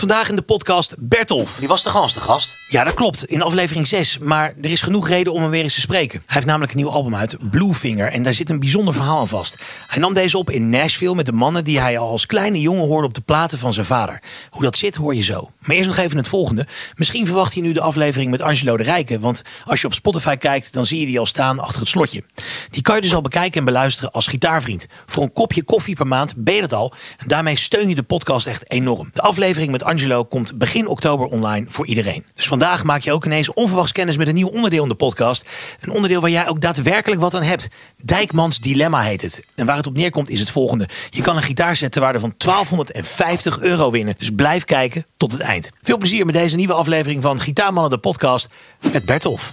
[0.00, 1.58] Vandaag in de podcast Bertolf.
[1.58, 2.14] Wie was de gast?
[2.14, 2.58] De gast?
[2.68, 3.24] Ja, dat klopt.
[3.24, 4.18] In aflevering 6.
[4.18, 6.18] Maar er is genoeg reden om hem weer eens te spreken.
[6.18, 8.06] Hij heeft namelijk een nieuw album uit, Bluefinger.
[8.06, 9.56] En daar zit een bijzonder verhaal aan vast.
[9.86, 12.86] Hij nam deze op in Nashville met de mannen die hij al als kleine jongen
[12.86, 14.22] hoorde op de platen van zijn vader.
[14.50, 15.50] Hoe dat zit hoor je zo.
[15.60, 16.66] Maar eerst nog even het volgende.
[16.94, 19.20] Misschien verwacht je nu de aflevering met Angelo de Rijken.
[19.20, 22.22] Want als je op Spotify kijkt, dan zie je die al staan achter het slotje.
[22.70, 24.86] Die kan je dus al bekijken en beluisteren als gitaarvriend.
[25.06, 26.92] Voor een kopje koffie per maand ben je dat al.
[27.16, 29.10] En daarmee steun je de podcast echt enorm.
[29.12, 32.24] De aflevering met Angelo komt begin oktober online voor iedereen.
[32.34, 35.48] Dus vandaag maak je ook ineens onverwachts kennis met een nieuw onderdeel in de podcast.
[35.80, 37.68] Een onderdeel waar jij ook daadwerkelijk wat aan hebt.
[37.96, 39.44] Dijkmans Dilemma heet het.
[39.54, 40.88] En waar het op neerkomt is het volgende.
[41.10, 44.14] Je kan een gitaarset ter waarde van 1250 euro winnen.
[44.18, 45.70] Dus blijf kijken tot het eind.
[45.82, 48.48] Veel plezier met deze nieuwe aflevering van Gitaarmannen de podcast
[48.92, 49.52] met Bertolf.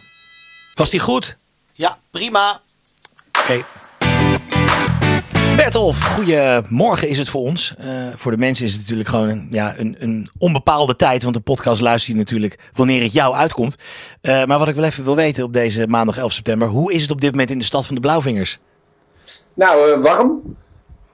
[0.74, 1.38] Was die goed?
[1.74, 2.62] Ja, prima.
[3.40, 3.64] Oké.
[5.58, 7.76] Bertolf, goedemorgen is het voor ons.
[7.80, 7.86] Uh,
[8.16, 11.24] voor de mensen is het natuurlijk gewoon een, ja, een, een onbepaalde tijd.
[11.24, 13.76] Want de podcast luister je natuurlijk wanneer het jou uitkomt.
[14.22, 16.68] Uh, maar wat ik wel even wil weten op deze maandag 11 september.
[16.68, 18.60] Hoe is het op dit moment in de stad van de Blauwvingers?
[19.54, 20.56] Nou, uh, warm.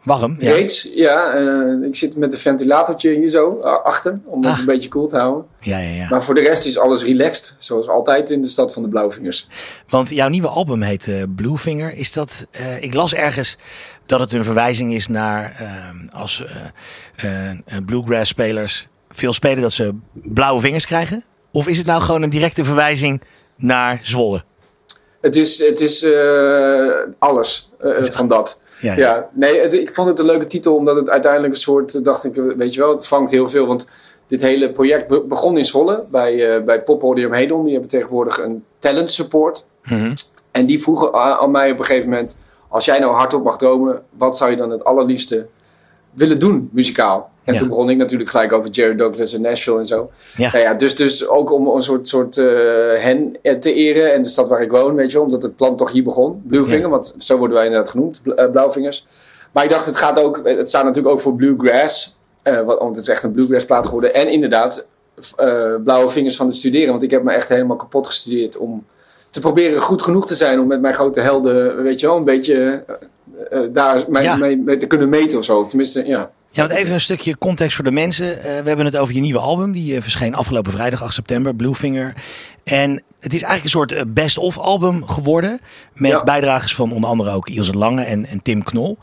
[0.03, 0.51] Warm, ja.
[0.51, 1.39] Reeds, ja.
[1.39, 4.59] Uh, ik zit met een ventilatortje hier zo achter, om het ah.
[4.59, 5.45] een beetje koel te houden.
[5.59, 6.07] Ja, ja, ja.
[6.09, 9.47] Maar voor de rest is alles relaxed, zoals altijd in de stad van de Blauwvingers.
[9.87, 11.93] Want jouw nieuwe album heet uh, Bluefinger.
[11.93, 13.57] Is dat, uh, ik las ergens
[14.05, 15.63] dat het een verwijzing is naar
[16.11, 16.43] als
[17.85, 21.23] bluegrass spelers veel spelen dat ze blauwe vingers krijgen?
[21.51, 23.21] Of is het nou gewoon een directe verwijzing
[23.57, 24.43] naar Zwolle?
[25.21, 26.05] Het is, het is
[27.19, 28.62] alles van dat.
[28.83, 29.29] Ja, ja.
[29.33, 32.35] nee, het, ik vond het een leuke titel omdat het uiteindelijk een soort, dacht ik,
[32.35, 33.65] weet je wel, het vangt heel veel.
[33.65, 33.89] Want
[34.27, 37.63] dit hele project begon in Zwolle bij, uh, bij Poppodium Hedon.
[37.63, 39.65] Die hebben tegenwoordig een talent support.
[39.83, 40.13] Mm
[40.51, 44.01] En die vroegen aan mij op een gegeven moment, als jij nou hardop mag dromen,
[44.17, 45.47] wat zou je dan het allerliefste
[46.13, 47.31] willen doen muzikaal?
[47.43, 50.11] En toen begon ik natuurlijk gelijk over Jerry Douglas en Nashville en zo.
[50.37, 50.51] Ja.
[50.51, 52.45] Nou ja, dus, dus ook om een soort, soort uh,
[52.97, 55.91] hen te eren en de stad waar ik woon, weet je omdat het plan toch
[55.91, 56.41] hier begon.
[56.47, 56.89] Bluefinger, ja.
[56.89, 59.07] want zo worden wij inderdaad genoemd, uh, Blauwvingers.
[59.51, 63.05] Maar ik dacht, het gaat ook, het staat natuurlijk ook voor Bluegrass, uh, want het
[63.05, 64.13] is echt een Bluegrass plaat geworden.
[64.13, 64.89] En inderdaad,
[65.83, 68.85] blauwe vingers van de studeren, want ik heb me echt helemaal kapot gestudeerd om
[69.29, 72.23] te proberen goed genoeg te zijn om met mijn grote helden, weet je wel, een
[72.23, 72.85] beetje
[73.71, 74.35] daar mee, Ja.
[74.35, 75.59] mee, mee te kunnen meten of zo.
[75.59, 76.29] Of tenminste, ja.
[76.51, 78.25] Ja, want even een stukje context voor de mensen.
[78.37, 79.71] Uh, we hebben het over je nieuwe album.
[79.71, 82.13] Die uh, verscheen afgelopen vrijdag 8 september, Bluefinger.
[82.63, 82.89] En
[83.19, 85.59] het is eigenlijk een soort best-of album geworden.
[85.93, 86.23] Met Ja.
[86.23, 88.97] bijdragers van onder andere ook Ilse Lange en, en Tim Knol.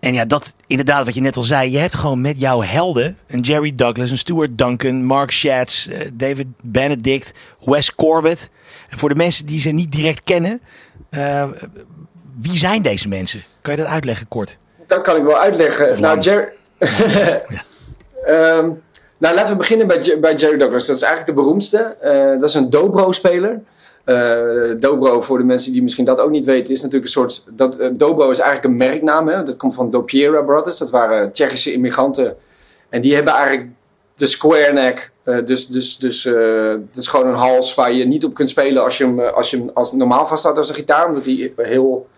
[0.00, 1.70] En ja, dat inderdaad wat je net al zei.
[1.70, 6.00] Je hebt gewoon met jouw helden, een Jerry Douglas, een Stuart Duncan, Mark Schatz, eh,
[6.12, 8.50] David Benedict, Wes Corbett.
[8.88, 10.60] En voor de mensen die ze niet direct kennen,
[11.10, 11.44] eh,
[12.40, 13.40] wie zijn deze mensen?
[13.60, 14.58] Kan je dat uitleggen kort?
[14.86, 15.90] Dat kan ik wel uitleggen.
[15.90, 16.18] Of nou.
[16.18, 16.48] Jerry.
[18.24, 18.70] Ehm,
[19.18, 20.86] nou, laten we beginnen bij, Jer- bij Jerry Douglas.
[20.86, 21.78] Dat is eigenlijk de beroemdste.
[21.78, 23.60] Eh, dat is een dobro-speler.
[24.04, 27.44] Eh, dobro, voor de mensen die misschien dat ook niet weten, is natuurlijk een soort.
[27.50, 29.28] Dat, eh, dobro is eigenlijk een merknaam.
[29.28, 29.42] Hè?
[29.42, 30.76] Dat komt van Dopiera Brothers.
[30.76, 32.36] Dat waren Tsjechische immigranten.
[32.88, 33.68] En die hebben eigenlijk
[34.14, 35.10] de square neck.
[35.44, 38.98] Dus dus, dus het is gewoon een hals waar je niet op kunt spelen als
[38.98, 41.06] je hem, als je hem als normaal vasthoudt als een gitaar.
[41.06, 42.08] Omdat die heel,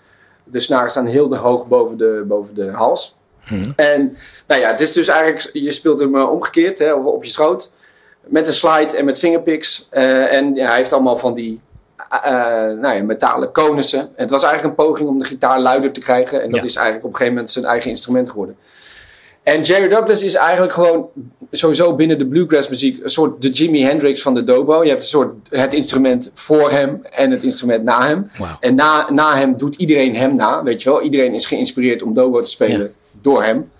[0.44, 3.16] de snaren staan heel de hoog boven de, boven de hals.
[3.76, 4.16] En
[4.46, 7.72] nou ja, het is dus eigenlijk, je speelt hem eh, omgekeerd hè, op, je schoot.
[8.20, 9.86] Met een slide en met fingerpicks.
[9.90, 11.60] Eh, en ja, hij heeft allemaal van die
[12.10, 12.20] eh,
[12.64, 14.00] nou ja, metalen konussen.
[14.00, 16.42] En het was eigenlijk een poging om de gitaar luider te krijgen.
[16.42, 16.66] En dat Ja.
[16.66, 18.56] is eigenlijk op een gegeven moment zijn eigen instrument geworden.
[19.42, 21.08] En Jerry Douglas is eigenlijk gewoon
[21.50, 24.82] sowieso binnen de bluegrass muziek een soort de Jimi Hendrix van de dobro.
[24.82, 28.30] Je hebt een soort het instrument voor hem en het instrument na hem.
[28.60, 31.02] En na, na hem doet iedereen hem na, weet je wel.
[31.02, 33.18] Iedereen is geïnspireerd om dobro te spelen Ja.
[33.20, 33.70] door hem.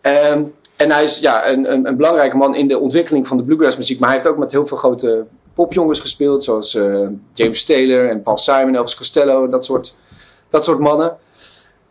[0.00, 0.42] Ehm,
[0.76, 3.76] en hij is ja, een, een, een belangrijke man in de ontwikkeling van de bluegrass
[3.76, 3.98] muziek.
[3.98, 5.24] Maar hij heeft ook met heel veel grote
[5.54, 6.44] popjongens gespeeld.
[6.44, 9.48] Zoals eh, James Taylor en Paul Simon, Elvis Costello.
[9.48, 9.94] Dat soort,
[10.48, 11.16] dat soort mannen.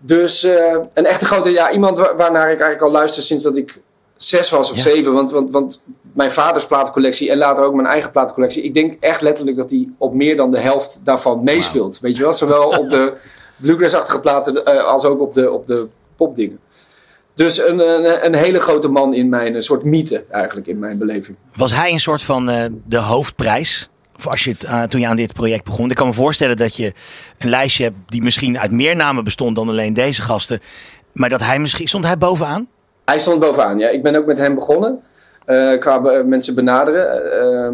[0.01, 3.55] Dus eh, een echte grote, ja, iemand wa- waarnaar ik eigenlijk al luister sinds dat
[3.57, 3.81] ik
[4.15, 4.81] zes was of Ja.
[4.81, 5.13] zeven.
[5.13, 8.63] Want, want, want mijn vaders platencollectie en later ook mijn eigen platencollectie.
[8.63, 11.99] Ik denk echt letterlijk dat hij op meer dan de helft daarvan meespeelt.
[11.99, 13.13] Weet je wel, zowel op de
[13.61, 16.59] bluegrass-achtige platen eh, als ook op de, op de popdingen.
[17.33, 20.97] Dus een, een, een hele grote man in mijn een soort mythe eigenlijk in mijn
[20.97, 21.37] beleving.
[21.55, 23.89] Was hij een soort van eh, de hoofdprijs?
[24.25, 25.89] Als je eh, toen je aan dit project begon.
[25.89, 26.93] Ik kan me voorstellen dat je
[27.37, 30.59] een lijstje hebt die misschien uit meer namen bestond dan alleen deze gasten.
[31.13, 31.87] Maar dat hij misschien.
[31.87, 32.67] Stond hij bovenaan?
[33.05, 33.77] Hij stond bovenaan.
[33.77, 33.89] Ja.
[33.89, 34.99] Ik ben ook met hem begonnen.
[35.45, 37.31] eh, qua mensen benaderen.
[37.41, 37.71] eh,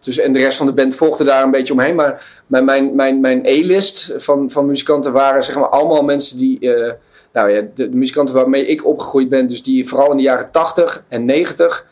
[0.00, 1.94] dus, en de rest van de band volgde daar een beetje omheen.
[1.94, 6.58] Maar mijn, mijn, mijn, mijn E-list van, van muzikanten waren zeg maar, allemaal mensen die...
[7.32, 10.50] nou ja, de, de muzikanten waarmee ik opgegroeid ben, dus die vooral in de jaren
[10.50, 11.86] 80 en 90...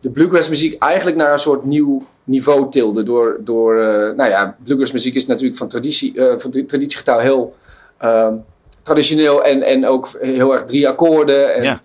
[0.00, 3.02] de bluegrass muziek eigenlijk naar een soort nieuw niveau tilde.
[3.02, 7.18] Door, door eh, nou ja, bluegrass muziek is natuurlijk van traditie, eh, van tra- traditiegetouw
[7.18, 7.54] heel
[7.98, 8.34] ehm,
[8.82, 11.80] traditioneel en, en ook heel erg drie akkoorden en, Ja.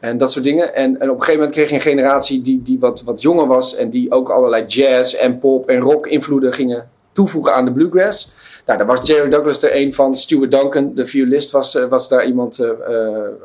[0.00, 0.74] en dat soort dingen.
[0.74, 3.46] En, en op een gegeven moment kreeg je een generatie die, die wat, wat jonger
[3.46, 7.72] was en die ook allerlei jazz en pop en rock invloeden gingen toevoegen aan de
[7.72, 8.32] bluegrass.
[8.66, 10.16] Nou, daar was Jerry Douglas er een van.
[10.16, 12.66] Stuart Duncan, de violist, was, eh, was daar iemand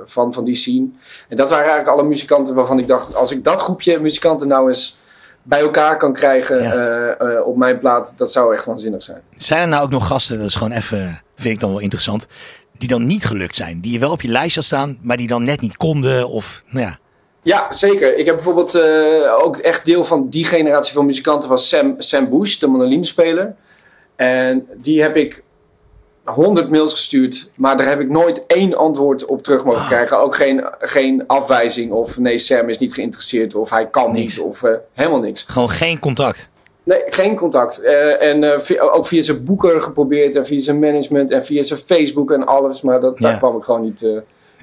[0.06, 0.88] van, van die scene.
[1.30, 3.16] En dat waren eigenlijk alle muzikanten waarvan ik dacht...
[3.16, 4.98] als ik dat groepje muzikanten nou eens
[5.48, 6.74] bij elkaar kan krijgen Ja.
[6.74, 8.14] eh, eh, op mijn plaat...
[8.18, 9.22] dat zou echt waanzinnig zijn.
[9.36, 12.28] Zijn er nou ook nog gasten, dat is gewoon even, vind ik dan wel interessant,
[12.78, 13.80] die dan niet gelukt zijn?
[13.82, 16.64] Die je wel op je lijst had staan, maar die dan net niet konden of,
[16.70, 16.98] nou ja.
[17.42, 18.18] Ja, zeker.
[18.18, 22.30] Ik heb bijvoorbeeld eh, ook echt deel van die generatie van muzikanten was Sam, Sam
[22.30, 23.56] Bush, de mandolinespeler.
[24.16, 25.44] En die heb ik
[26.34, 29.88] honderd mails gestuurd, maar daar heb ik nooit één antwoord op terug mogen Ah.
[29.88, 30.20] krijgen.
[30.20, 34.36] Ook geen, geen afwijzing of nee, Sam is niet geïnteresseerd of hij kan Niks.
[34.38, 35.44] niet of eh, helemaal niks.
[35.48, 36.50] Gewoon geen contact.
[36.84, 37.82] Nee, geen contact.
[37.82, 41.80] Eh, en eh, ook via zijn boeker geprobeerd en via zijn management en via zijn
[41.80, 43.30] Facebook en alles, maar dat, Ja.
[43.30, 44.02] daar kwam ik gewoon niet,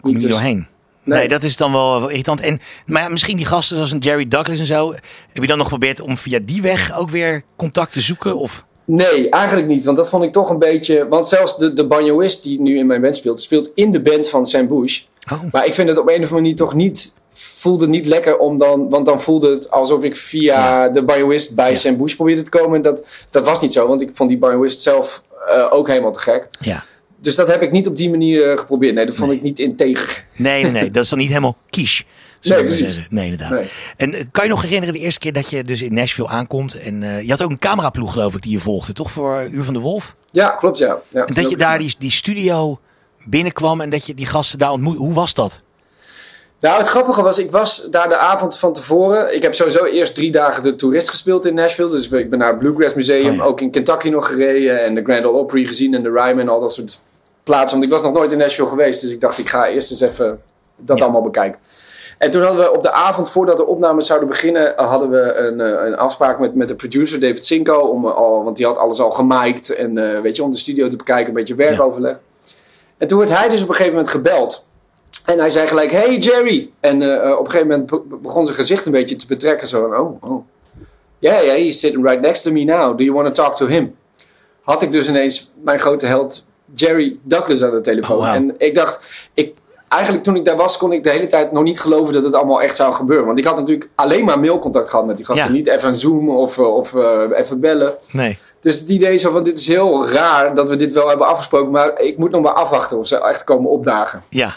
[0.02, 0.30] niet tussen.
[0.30, 0.66] doorheen.
[1.02, 1.18] Nee.
[1.18, 1.28] Nee.
[1.28, 2.40] dat is dan wel, wel irritant.
[2.40, 4.92] En, maar ja, misschien die gasten zoals een Jerry Douglas en zo.
[4.92, 8.36] Heb je dan nog geprobeerd om via die weg ook weer contact te zoeken?
[8.38, 9.84] Of, Nee, eigenlijk niet.
[9.84, 11.08] Want dat vond ik toch een beetje...
[11.08, 13.40] Want zelfs de, de banjoist die nu in mijn band speelt...
[13.40, 15.02] speelt in de band van Sam Bush.
[15.32, 17.22] oh, Maar ik vind het op een of andere manier toch niet...
[17.30, 18.88] Voelde niet lekker om dan...
[18.90, 20.88] Want dan voelde het alsof ik via Ja.
[20.88, 21.76] de banjoist bij Ja.
[21.76, 22.76] Sam Bush probeerde te komen.
[22.76, 23.88] En dat, dat was niet zo.
[23.88, 26.48] Want ik vond die banjoist zelf eh, ook helemaal te gek.
[26.60, 26.84] ja.
[27.20, 28.94] Dus dat heb ik niet op die manier eh, geprobeerd.
[28.94, 29.36] Nee, dat vond Nee.
[29.36, 30.26] ik niet integer.
[30.36, 30.90] Nee, nee, nee.
[30.90, 32.06] dat is dan niet helemaal kies.
[32.44, 33.06] Nee, precies.
[33.10, 33.50] Nee, inderdaad.
[33.50, 33.68] Nee.
[33.96, 36.78] En eh, kan je nog herinneren de eerste keer dat je dus in Nashville aankomt?
[36.78, 39.10] En eh, je had ook een cameraploeg, geloof ik, die je volgde, toch?
[39.10, 40.14] Voor Uur van de Wolf?
[40.30, 40.98] Ja, klopt ja.
[41.08, 42.78] ja En dat je daar die, die studio
[43.24, 44.96] binnenkwam en dat je die gasten daar ontmoet.
[44.96, 45.62] Hoe was dat?
[46.60, 49.34] Nou, het grappige was, ik was daar de avond van tevoren.
[49.34, 51.90] Ik heb sowieso eerst drie dagen de toerist gespeeld in Nashville.
[51.90, 53.42] Dus ik ben naar het Bluegrass Museum, Oh ja.
[53.42, 54.84] ook in Kentucky nog gereden.
[54.84, 57.00] En de Grand Ole Opry gezien en de Ryman en al dat soort
[57.42, 57.78] plaatsen.
[57.78, 59.00] Want ik was nog nooit in Nashville geweest.
[59.00, 60.40] Dus ik dacht, ik ga eerst eens even
[60.76, 61.04] dat Ja.
[61.04, 61.60] allemaal bekijken.
[62.18, 65.34] En toen hadden we op de avond voordat de opnames zouden beginnen, eh, hadden we
[65.34, 67.78] een, eh, een afspraak met, met de producer David Cinco.
[67.78, 69.74] Om, eh, al, want die had alles al gemiked.
[69.74, 72.18] En weet je, om de studio te bekijken, een beetje werkoverleg.
[72.98, 74.68] En toen werd hij dus op een gegeven moment gebeld.
[75.26, 76.70] En hij zei gelijk, hey Jerry.
[76.80, 76.96] En
[77.38, 79.68] op een gegeven moment be- begon zijn gezicht een beetje te betrekken.
[79.68, 80.46] Zo van, oh, oh.
[81.18, 82.98] Yeah, yeah, he's sitting right next to me now.
[82.98, 83.94] Do you want to talk to him?
[84.60, 88.16] Had ik dus ineens mijn grote held Jerry Douglas aan de telefoon.
[88.16, 88.34] Oh, wow.
[88.34, 89.54] En ik dacht, ik,
[89.94, 92.34] eigenlijk toen ik daar was, kon ik de hele tijd nog niet geloven dat het
[92.34, 93.26] allemaal echt zou gebeuren.
[93.26, 95.46] Want ik had natuurlijk alleen maar mailcontact gehad met die gasten.
[95.46, 95.52] Ja.
[95.52, 97.94] Niet even Zoom of, eh, of eh, even bellen.
[98.12, 98.38] Nee.
[98.60, 101.70] Dus het idee zo van, dit is heel raar dat we dit wel hebben afgesproken.
[101.70, 104.22] Maar ik moet nog maar afwachten of ze echt komen opdagen.
[104.28, 104.54] Ja.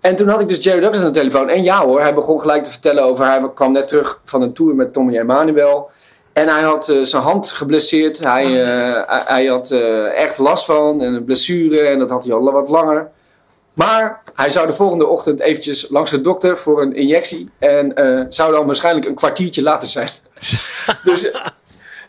[0.00, 1.48] En toen had ik dus Jerry Douglas aan de telefoon.
[1.48, 3.26] En ja hoor, hij begon gelijk te vertellen over...
[3.26, 5.90] Hij kwam net terug van een tour met Tommy Emmanuel.
[6.32, 8.24] En hij had eh, zijn hand geblesseerd.
[8.24, 9.70] Hij, eh, hij, had
[10.14, 11.80] echt last van en een blessure.
[11.80, 13.10] En dat had hij al wat langer.
[13.78, 17.50] Maar hij zou de volgende ochtend eventjes langs de dokter voor een injectie.
[17.58, 20.08] En eh, zou dan waarschijnlijk een kwartiertje later zijn.
[21.04, 21.30] dus,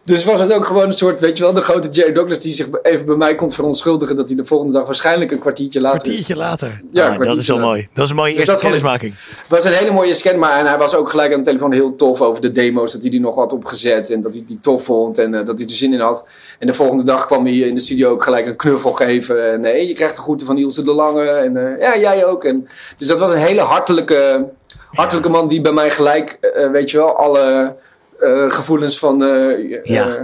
[0.09, 2.53] dus was het ook gewoon een soort, weet je wel, de grote Jerry Douglas die
[2.53, 4.15] zich even bij mij komt verontschuldigen.
[4.15, 6.03] Dat hij de volgende dag waarschijnlijk een kwartiertje later is.
[6.03, 6.81] kwartiertje later.
[6.91, 7.71] Ja, Ah, dat is wel later.
[7.71, 7.87] mooi.
[7.93, 9.13] Dat is een mooie Dus eerste kennismaking.
[9.37, 11.71] Het was een hele mooie scan, maar en hij was ook gelijk aan de telefoon
[11.71, 12.91] heel tof over de demo's.
[12.91, 15.57] Dat hij die nog had opgezet en dat hij die tof vond en eh, dat
[15.59, 16.27] hij er zin in had.
[16.59, 19.51] En de volgende dag kwam hij in de studio ook gelijk een knuffel geven.
[19.51, 21.29] En eh, je krijgt de groeten van Ilse de Lange.
[21.29, 22.43] En eh, ja, jij ook.
[22.43, 24.45] En, dus dat was een hele hartelijke,
[24.91, 26.39] hartelijke man die bij mij gelijk,
[26.71, 27.75] weet je wel, alle
[28.19, 29.23] eh, gevoelens van...
[29.23, 30.15] eh, Ja.
[30.15, 30.21] eh,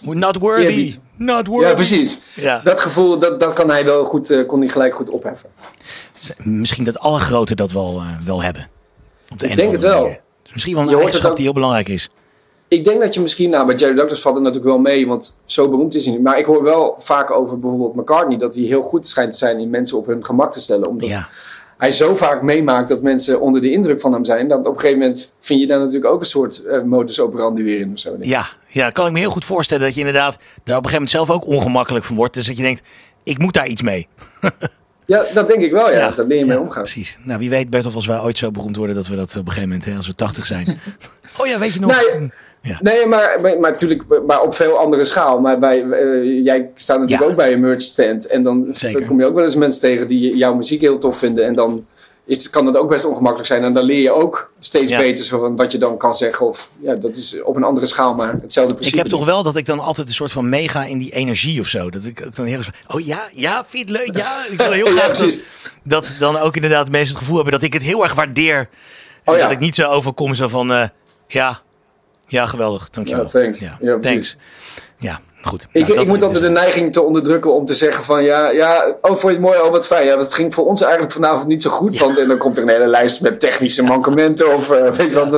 [0.00, 0.62] Not worthy.
[0.66, 1.00] Eerbied.
[1.16, 1.68] Not worthy.
[1.68, 2.18] ja, precies.
[2.34, 2.60] Ja.
[2.64, 5.50] Dat gevoel, dat, dat kan hij wel goed, eh, kon hij gelijk goed opheffen.
[6.44, 8.68] Misschien dat alle groten dat wel, wel hebben.
[9.32, 10.04] Op de Ik denk het wel.
[10.42, 12.10] Dus misschien wel een Je eigenschap ook- die heel belangrijk is.
[12.68, 15.40] Ik denk dat je misschien, nou bij Jerry Douglas valt het natuurlijk wel mee, want
[15.44, 16.22] zo beroemd is hij niet.
[16.22, 19.58] Maar ik hoor wel vaak over bijvoorbeeld McCartney dat hij heel goed schijnt te zijn
[19.58, 20.88] in mensen op hun gemak te stellen.
[20.88, 21.28] Omdat Ja.
[21.80, 24.48] Hij zo vaak meemaakt dat mensen onder de indruk van hem zijn.
[24.48, 27.62] Dat op een gegeven moment vind je daar natuurlijk ook een soort eh, modus operandi
[27.62, 28.16] weer in of zo.
[28.18, 30.92] Ja, ja, kan ik me heel goed voorstellen dat je inderdaad daar op een gegeven
[30.92, 32.34] moment zelf ook ongemakkelijk van wordt.
[32.34, 32.82] Dus dat je denkt,
[33.22, 34.08] ik moet daar iets mee.
[35.06, 36.10] Ja, dat denk ik wel, ja.
[36.10, 36.82] Daar leer je mee ja, omgaan.
[36.82, 37.16] Precies.
[37.22, 39.36] Nou, wie weet, Bert, of als wij ooit zo beroemd worden dat we dat op
[39.36, 40.66] een gegeven moment, hè, als we 80 zijn.
[41.38, 41.92] oh ja, weet je nog?
[41.92, 42.78] Toen- Ja.
[42.82, 45.40] Nee, maar, maar, maar natuurlijk, maar op veel andere schaal.
[45.40, 47.30] Maar bij, eh, jij staat natuurlijk Ja.
[47.30, 48.26] ook bij een merch stand.
[48.26, 48.74] En dan,
[49.06, 51.44] kom je ook wel eens mensen tegen die jouw muziek heel tof vinden.
[51.44, 51.86] En dan
[52.24, 53.62] is, kan dat ook best ongemakkelijk zijn.
[53.62, 54.98] En dan leer je ook steeds Ja.
[54.98, 56.46] beter zo van wat je dan kan zeggen.
[56.46, 59.02] Of ja, dat is op een andere schaal, maar hetzelfde Ik principe.
[59.02, 61.66] heb toch wel dat ik dan altijd een soort van meega in die energie of
[61.66, 61.90] zo.
[61.90, 64.16] Dat ik dan heel erg van, oh ja, ja, vind je het leuk?
[64.16, 65.38] Ja, ik wil heel graag dat,
[65.82, 68.68] dat dan ook inderdaad mensen het gevoel hebben dat ik het heel erg waardeer.
[69.24, 70.88] Oh, dat ik niet zo overkom zo van, eh,
[71.26, 71.60] ja,
[72.30, 73.24] ja, geweldig, dankjewel.
[73.24, 73.60] Ja, thanks.
[73.60, 74.36] Ja, Ja, thanks.
[74.96, 75.66] Ja, goed.
[75.72, 78.94] Ik, Nou, ik moet altijd de neiging te onderdrukken om te zeggen van ja, ja,
[79.00, 80.06] oh vond je het mooi, oh wat fijn.
[80.06, 81.98] Ja, dat ging voor ons eigenlijk vanavond niet zo goed.
[81.98, 85.14] Want en dan komt er een hele lijst met technische mankementen of eh, weet je
[85.14, 85.30] wat.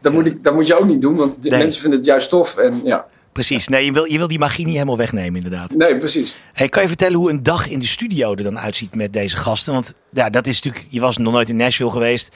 [0.00, 1.58] Dat, moet ik, dat moet je ook niet doen, want Nee.
[1.58, 2.56] mensen vinden het juist tof.
[2.56, 5.70] En ja, Precies, nee, je wil, je wil die magie niet helemaal wegnemen inderdaad.
[5.74, 6.36] nee, precies.
[6.52, 9.36] Hey, kan je vertellen hoe een dag in de studio er dan uitziet met deze
[9.36, 9.72] gasten?
[9.72, 12.28] Want ja, dat is natuurlijk, je was nog nooit in Nashville geweest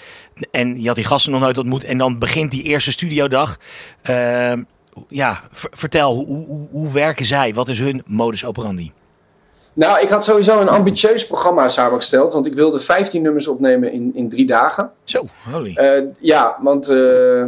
[0.51, 1.85] en je had die gasten nog nooit ontmoet.
[1.85, 3.59] En dan begint die eerste studiodag.
[4.03, 4.63] Ehm,
[5.09, 7.55] ja, ver- vertel, hoe, hoe, hoe- hoe werken zij?
[7.55, 8.93] Wat is hun modus operandi?
[9.75, 14.11] Nou, ik had sowieso een ambitieus programma samengesteld, want ik wilde 15 nummers opnemen in,
[14.15, 14.91] in drie dagen.
[15.05, 15.75] Zo, holy.
[15.77, 16.89] Eh, ja, want.
[16.89, 17.45] eh,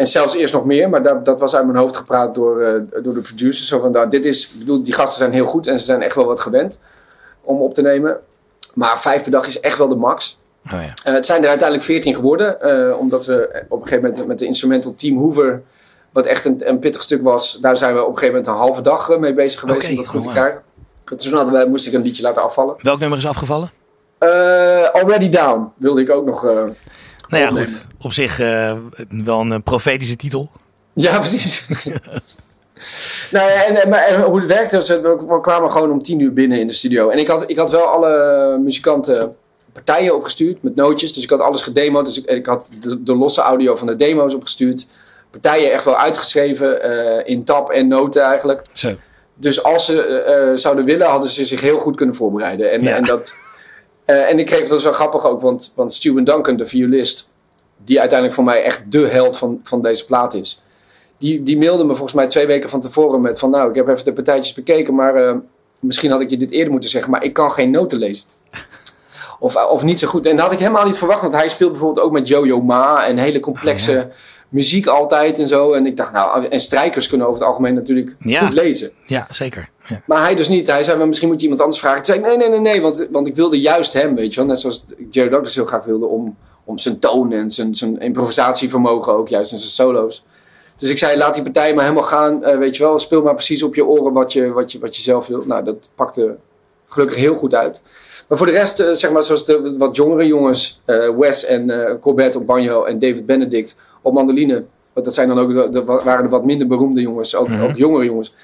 [0.00, 3.02] en zelfs eerst nog meer, maar dat, dat was uit mijn hoofd gepraat door, eh,
[3.02, 3.68] door de producers.
[3.68, 6.02] Zo van, nou, dit is, ik bedoel, die gasten zijn heel goed en ze zijn
[6.02, 6.80] echt wel wat gewend
[7.40, 8.16] om op te nemen.
[8.74, 10.38] Maar vijf per dag is echt wel de max.
[10.66, 10.92] Oh ja.
[11.04, 14.38] Eh, het zijn er uiteindelijk 14 geworden, eh, omdat we op een gegeven moment met
[14.38, 15.62] de instrumental Team Hoover,
[16.12, 18.66] wat echt een, een pittig stuk was, daar zijn we op een gegeven moment een
[18.66, 20.36] halve dag mee bezig geweest om dat goed oh, te wow.
[20.36, 20.62] krijgen.
[21.16, 22.74] Toen hadden we, moest ik een liedje laten afvallen.
[22.78, 23.70] Welk nummer is afgevallen?
[24.92, 26.46] Already Down wilde ik ook nog.
[27.30, 27.68] Eh, Nou ja, Opnemen.
[27.68, 27.86] goed.
[28.00, 28.76] Op zich eh,
[29.08, 30.50] wel een eh, profetische titel.
[30.92, 31.66] Ja, precies.
[33.30, 36.60] nou ja, en, en, hoe het werkte, was, we kwamen gewoon om tien uur binnen
[36.60, 37.08] in de studio.
[37.10, 39.34] En ik had, ik had wel alle muzikanten
[39.72, 41.12] partijen opgestuurd met nootjes.
[41.12, 42.04] Dus ik had alles gedemoed.
[42.04, 44.86] Dus ik, ik had de, de losse audio van de demo's opgestuurd.
[45.30, 48.62] Partijen echt wel uitgeschreven eh, in tab en noten eigenlijk.
[48.72, 48.94] Zo.
[49.34, 52.70] Dus als ze eh, eh, zouden willen, hadden ze zich heel goed kunnen voorbereiden.
[52.70, 52.96] En, Ja.
[52.96, 53.49] en, dat, eh,
[54.14, 57.28] en ik kreeg was wel grappig ook, want, want Duncan, de violist,
[57.84, 60.62] die uiteindelijk voor mij echt de held van, van deze plaat is.
[61.18, 63.88] Die, die mailde me volgens mij twee weken van tevoren met van nou, ik heb
[63.88, 65.34] even de partijtjes bekeken, maar eh,
[65.78, 68.26] misschien had ik je dit eerder moeten zeggen, maar ik kan geen noten lezen.
[69.42, 70.26] Of, of niet zo goed.
[70.26, 73.06] En dat had ik helemaal niet verwacht, want hij speelt bijvoorbeeld ook met Yo-Yo Ma
[73.06, 74.14] en hele complexe Oh.
[74.50, 75.72] Muziek altijd en zo.
[75.72, 78.40] En ik dacht nou, en strijkers kunnen over het algemeen natuurlijk Ja.
[78.46, 78.90] goed lezen.
[79.06, 79.68] Ja, zeker.
[79.88, 80.00] Ja.
[80.06, 80.66] Maar hij dus niet.
[80.66, 82.02] Hij zei, misschien moet je iemand anders vragen.
[82.02, 82.82] Toen zei ik, nee, nee, nee, nee.
[82.82, 84.48] Want, want ik wilde juist hem, weet je wel.
[84.48, 89.12] Net zoals Jerry Douglas heel graag wilde om, om zijn toon en zijn, zijn improvisatievermogen
[89.12, 89.28] ook.
[89.28, 90.24] Juist in zijn solo's.
[90.76, 92.44] Dus ik zei, laat die partij maar helemaal gaan.
[92.44, 94.96] eh, weet je wel, speel maar precies op je oren wat je, wat je, wat
[94.96, 95.42] je zelf wil.
[95.46, 96.36] Nou, dat pakte
[96.88, 97.82] gelukkig heel goed uit.
[98.28, 100.80] Maar voor de rest, eh, zeg maar, zoals de wat jongere jongens.
[100.84, 104.64] eh, Wes en Corbett op banjo en David Benedict op mandoline.
[104.92, 107.36] Want dat zijn dan ook de, de- waren de wat minder beroemde jongens.
[107.36, 107.62] Ook, Mhm.
[107.62, 108.34] ook jongere jongens.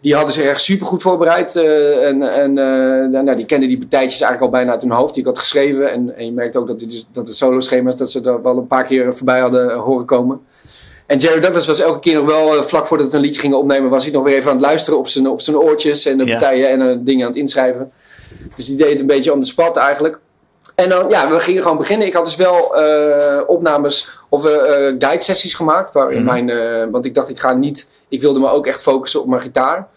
[0.00, 1.56] Die hadden zich echt super goed voorbereid.
[1.56, 5.14] eh, en en eh, nou, die kenden die partijtjes eigenlijk al bijna uit hun hoofd.
[5.14, 5.92] Die ik had geschreven.
[5.92, 8.56] En, en je merkt ook dat, die dus, dat de solo-schema's dat ze er wel
[8.56, 10.40] een paar keer voorbij hadden eh, horen komen.
[11.06, 13.90] En Jerry Douglas was elke keer nog wel, vlak voordat we een liedje gingen opnemen,
[13.90, 16.24] was hij nog weer even aan het luisteren op zijn, op zijn oortjes en de
[16.24, 16.30] Ja.
[16.38, 17.90] partijen en dingen aan het inschrijven.
[18.54, 20.18] Dus die deed het een beetje on the spot eigenlijk.
[20.76, 22.06] En dan, ja, we gingen gewoon beginnen.
[22.06, 25.92] Ik had dus wel eh, opnames of eh, guide sessies gemaakt.
[25.92, 26.46] Waarin Mhm.
[26.46, 29.40] mijn, want ik dacht, ik ga niet, ik wilde me ook echt focussen op mijn
[29.40, 29.88] gitaar.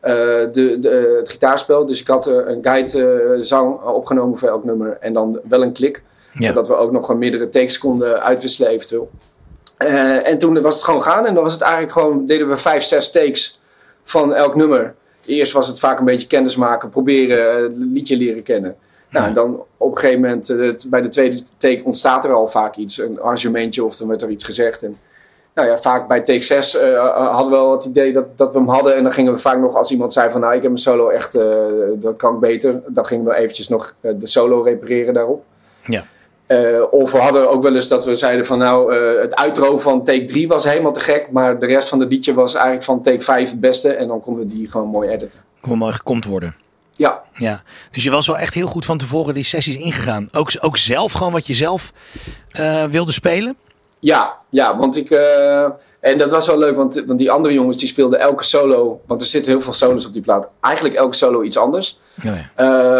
[0.00, 1.86] De, de, het gitaarspel.
[1.86, 4.96] Dus ik had een guide zang opgenomen voor elk nummer.
[5.00, 6.02] En dan wel een klik.
[6.32, 6.46] Ja.
[6.46, 9.10] Zodat we ook nog een meerdere takes konden uitwisselen eventueel.
[10.22, 11.26] En toen was het gewoon gaan.
[11.26, 13.60] En dan was het eigenlijk gewoon, deden we vijf, zes takes
[14.02, 14.94] van elk nummer.
[15.26, 18.76] Eerst was het vaak een beetje kennis maken, proberen, het liedje leren kennen.
[19.14, 22.48] Nou, en dan op een gegeven moment, eh, bij de tweede take ontstaat er al
[22.48, 22.98] vaak iets.
[22.98, 24.82] Een arrangementje of dan werd er iets gezegd.
[24.82, 24.98] En,
[25.54, 28.58] nou ja, vaak bij take 6 eh, hadden we wel het idee dat, dat we
[28.58, 28.96] hem hadden.
[28.96, 31.08] En dan gingen we vaak nog, als iemand zei van nou, ik heb een solo
[31.08, 32.82] echt, eh, dat kan ik beter.
[32.86, 35.44] Dan gingen we eventjes nog eh, de solo repareren daarop.
[35.84, 36.04] Ja.
[36.46, 39.78] Eh, of we hadden ook wel eens dat we zeiden van nou, eh, het outro
[39.78, 41.30] van take 3 was helemaal te gek.
[41.30, 43.92] Maar de rest van het liedje was eigenlijk van take 5 het beste.
[43.92, 45.40] En dan konden we die gewoon mooi editen.
[45.60, 46.54] Hoe mooi gekomt worden.
[46.96, 50.28] Ja, Ja, dus je was wel echt heel goed van tevoren die sessies ingegaan.
[50.32, 51.92] Ook, ook zelf, gewoon wat je zelf
[52.50, 53.56] eh, wilde spelen.
[53.98, 55.10] Ja, ja, want ik.
[55.10, 55.64] eh,
[56.00, 59.00] en dat was wel leuk, want, want die andere jongens die speelden elke solo.
[59.06, 60.48] Want er zitten heel veel solos op die plaat.
[60.60, 62.00] Eigenlijk elke solo iets anders.
[62.22, 62.50] Ja, ja.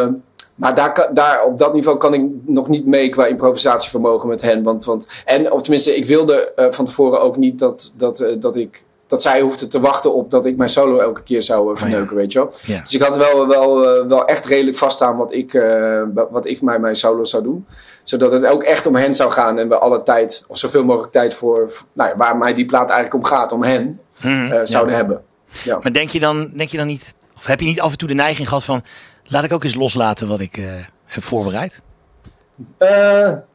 [0.02, 0.08] Eh,
[0.54, 4.62] maar daar, daar, op dat niveau kan ik nog niet mee qua improvisatievermogen met hen.
[4.62, 8.84] Want, want, en, of tenminste, ik wilde van tevoren ook niet dat, dat, dat, ik,
[9.06, 12.16] dat zij hoefden te wachten op dat ik mijn solo elke keer zou eh, verneuken,
[12.16, 12.52] weet je wel.
[12.62, 12.80] Ja.
[12.80, 16.60] Dus ik had wel, wel, eh, wel echt redelijk vaststaan wat ik, eh, wat ik
[16.60, 17.66] bij mijn solo zou doen.
[18.02, 21.12] Zodat het ook echt om hen zou gaan en we alle tijd, of zoveel mogelijk
[21.12, 24.94] tijd voor, nou ja, waar mij die plaat eigenlijk om gaat, om hen, Mhm, zouden
[24.94, 25.22] hebben.
[25.64, 25.78] Ja.
[25.82, 28.08] Maar denk je, dan, denk je dan niet, of heb je niet af en toe
[28.08, 28.82] de neiging gehad van,
[29.26, 30.60] laat ik ook eens loslaten wat ik
[31.04, 31.82] heb voorbereid?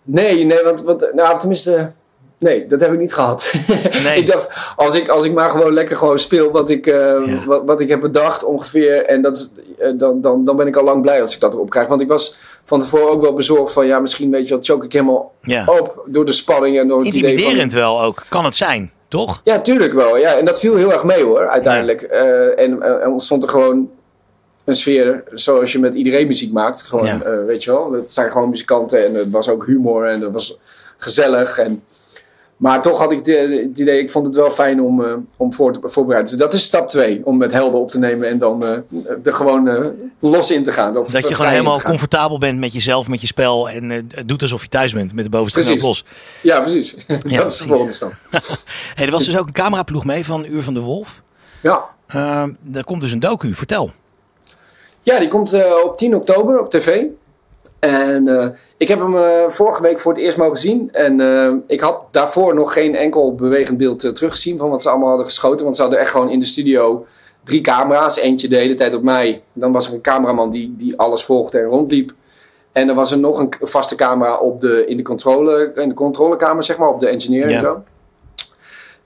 [0.04, 1.92] Nee, nee, want, want nou, tenminste,
[2.40, 3.54] nee, dat heb ik niet gehad.
[4.04, 4.20] Nee.
[4.20, 6.94] ik dacht, als ik, als ik maar gewoon lekker gewoon speel wat ik, eh,
[7.26, 7.46] Ja.
[7.46, 10.84] wat, wat ik heb bedacht ongeveer, en dat, eh, dan, dan, dan ben ik al
[10.84, 11.88] lang blij als ik dat erop krijg.
[11.88, 13.86] Want ik was van tevoren ook wel bezorgd van...
[13.88, 15.64] ja, misschien weet je wel, choke ik helemaal Ja.
[15.66, 17.70] op door de spanning en door het idee van...
[17.70, 19.42] Wel ook, kan het zijn, toch?
[19.44, 20.18] Ja, tuurlijk wel.
[20.18, 22.02] Ja, en dat viel heel erg mee hoor, uiteindelijk.
[22.02, 23.90] Eh, en ontstond er gewoon
[24.66, 26.82] een sfeer zoals je met iedereen muziek maakt.
[26.82, 30.32] Gewoon, weet je wel, het zijn gewoon muzikanten en het was ook humor en het
[30.32, 30.60] was
[30.98, 31.58] gezellig.
[31.58, 31.84] En,
[32.60, 33.28] maar toch had ik het,
[33.78, 36.32] idee, ik vond het wel fijn om, eh, om voor te voorbereiden.
[36.32, 38.72] Dus dat is stap twee, om met helden op te nemen en dan eh,
[39.24, 39.86] er gewoon eh,
[40.20, 40.94] los in te gaan.
[40.94, 43.70] Dat je gewoon helemaal comfortabel bent met jezelf, met je spel.
[43.70, 45.82] En het doet alsof je thuis bent met de bovenste Precies.
[45.82, 46.06] los.
[46.42, 47.06] Ja, precies.
[47.38, 48.14] dat is de volgende stap.
[48.96, 51.22] Hey, er was dus ook een cameraploeg mee van Uur van de Wolf.
[51.62, 51.86] Ja.
[52.16, 53.92] Uh, er komt dus een docu, vertel.
[55.02, 57.04] Ja, die komt op 10 oktober op tv.
[57.80, 60.90] En eh, ik heb hem eh, vorige week voor het eerst mogen zien.
[60.92, 65.08] En eh, ik had daarvoor nog geen enkel bewegend beeld teruggezien van wat ze allemaal
[65.08, 65.64] hadden geschoten.
[65.64, 67.06] Want ze hadden echt gewoon in de studio
[67.44, 68.18] drie camera's.
[68.18, 69.44] Eentje de hele tijd op mij.
[69.54, 72.14] Dan was er een cameraman die, die alles volgde en rondliep.
[72.72, 75.96] En er was er nog een vaste camera op de, in, de controle, in de
[75.96, 77.56] controlekamer, zeg maar, op de engineer Ja.
[77.56, 77.84] en zo.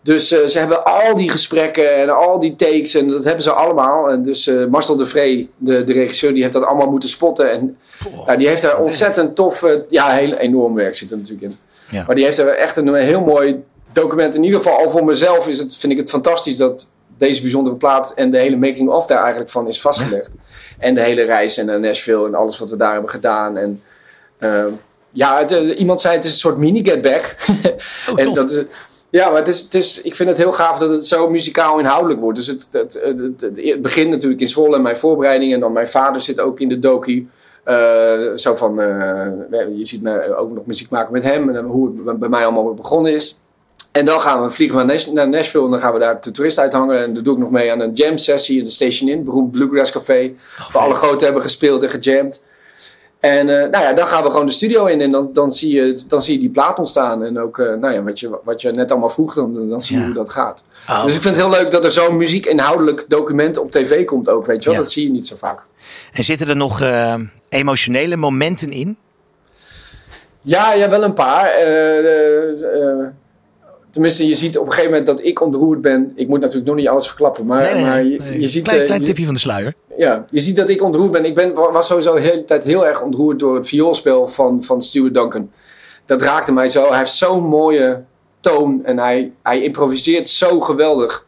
[0.04, 3.52] Dus eh, ze hebben al die gesprekken en al die takes en dat hebben ze
[3.52, 4.10] allemaal.
[4.10, 7.52] En dus eh, Marcel de Vree, de, de regisseur, die heeft dat allemaal moeten spotten.
[7.52, 7.78] En
[8.26, 11.58] ja, die heeft daar ontzettend tof, eh, ja, heel enorm werk zit er natuurlijk in.
[11.90, 12.04] Ja.
[12.08, 14.36] Maar die heeft er echt een heel mooi document.
[14.36, 17.76] In ieder geval al voor mezelf is het, vind ik het fantastisch dat deze bijzondere
[17.76, 20.30] plaat en de hele making of daar eigenlijk van is vastgelegd.
[20.80, 23.58] En de hele reis en Nashville en alles wat we daar hebben gedaan.
[23.58, 23.82] En
[25.10, 27.36] ja, het, iemand zei het is een soort mini Get Back.
[28.10, 28.64] Oh, en dat is,
[29.20, 31.80] ja, maar het is, het is, ik vind het heel gaaf dat het zo muzikaal
[31.80, 32.38] inhoudelijk wordt.
[32.38, 35.54] Dus het, het, het, het begint natuurlijk in Zwolle, mijn voorbereiding.
[35.54, 37.30] En dan mijn vader zit ook in de docu.
[37.64, 37.76] Eh,
[38.36, 41.56] zo van, eh, je ziet me ook nog muziek maken met hem.
[41.56, 43.40] En hoe het bij mij allemaal begonnen is.
[43.92, 45.66] En dan gaan we vliegen naar, Nash- naar Nashville.
[45.66, 47.04] En dan gaan we daar de toerist uithangen.
[47.04, 49.24] En dat doe ik nog mee aan een jam sessie in de Station Inn.
[49.24, 50.34] Beroemd Bluegrass Café.
[50.72, 52.46] waar alle groten hebben gespeeld en gejamd.
[53.24, 55.02] En eh, nou ja, dan gaan we gewoon de studio in.
[55.02, 57.24] En dan, dan, zie, je, dan zie je die plaat ontstaan.
[57.24, 59.96] En ook eh, nou ja, wat, je, wat je net allemaal vroeg, dan, dan zie
[59.96, 60.06] je Ja.
[60.08, 60.64] hoe dat gaat.
[60.90, 64.30] Oh, Dus ik vind het heel leuk dat er zo'n muziekinhoudelijk document op tv komt
[64.30, 64.46] ook.
[64.46, 64.74] Weet je wel?
[64.74, 64.80] Ja.
[64.80, 65.62] Dat zie je niet zo vaak.
[66.14, 67.16] En zitten er nog eh,
[67.50, 68.98] emotionele momenten in?
[70.42, 71.46] Ja, ja, wel een paar.
[71.46, 73.06] Eh,
[73.94, 76.12] tenminste, je ziet op een gegeven moment dat ik ontroerd ben.
[76.16, 78.40] Ik moet natuurlijk nog niet alles verklappen, maar, Nee, nee, maar je, nee.
[78.40, 78.64] je ziet...
[78.64, 79.74] klein, eh, klein je- tipje van de sluier.
[79.98, 81.26] ja, je ziet dat ik ontroerd ben.
[81.26, 84.82] Ik ben, was sowieso de hele tijd heel erg ontroerd door het vioolspel van, van
[84.82, 85.52] Stuart Duncan.
[86.06, 86.88] Dat raakte mij zo.
[86.90, 88.04] Hij heeft zo'n mooie
[88.40, 91.26] toon en hij, hij improviseert zo geweldig.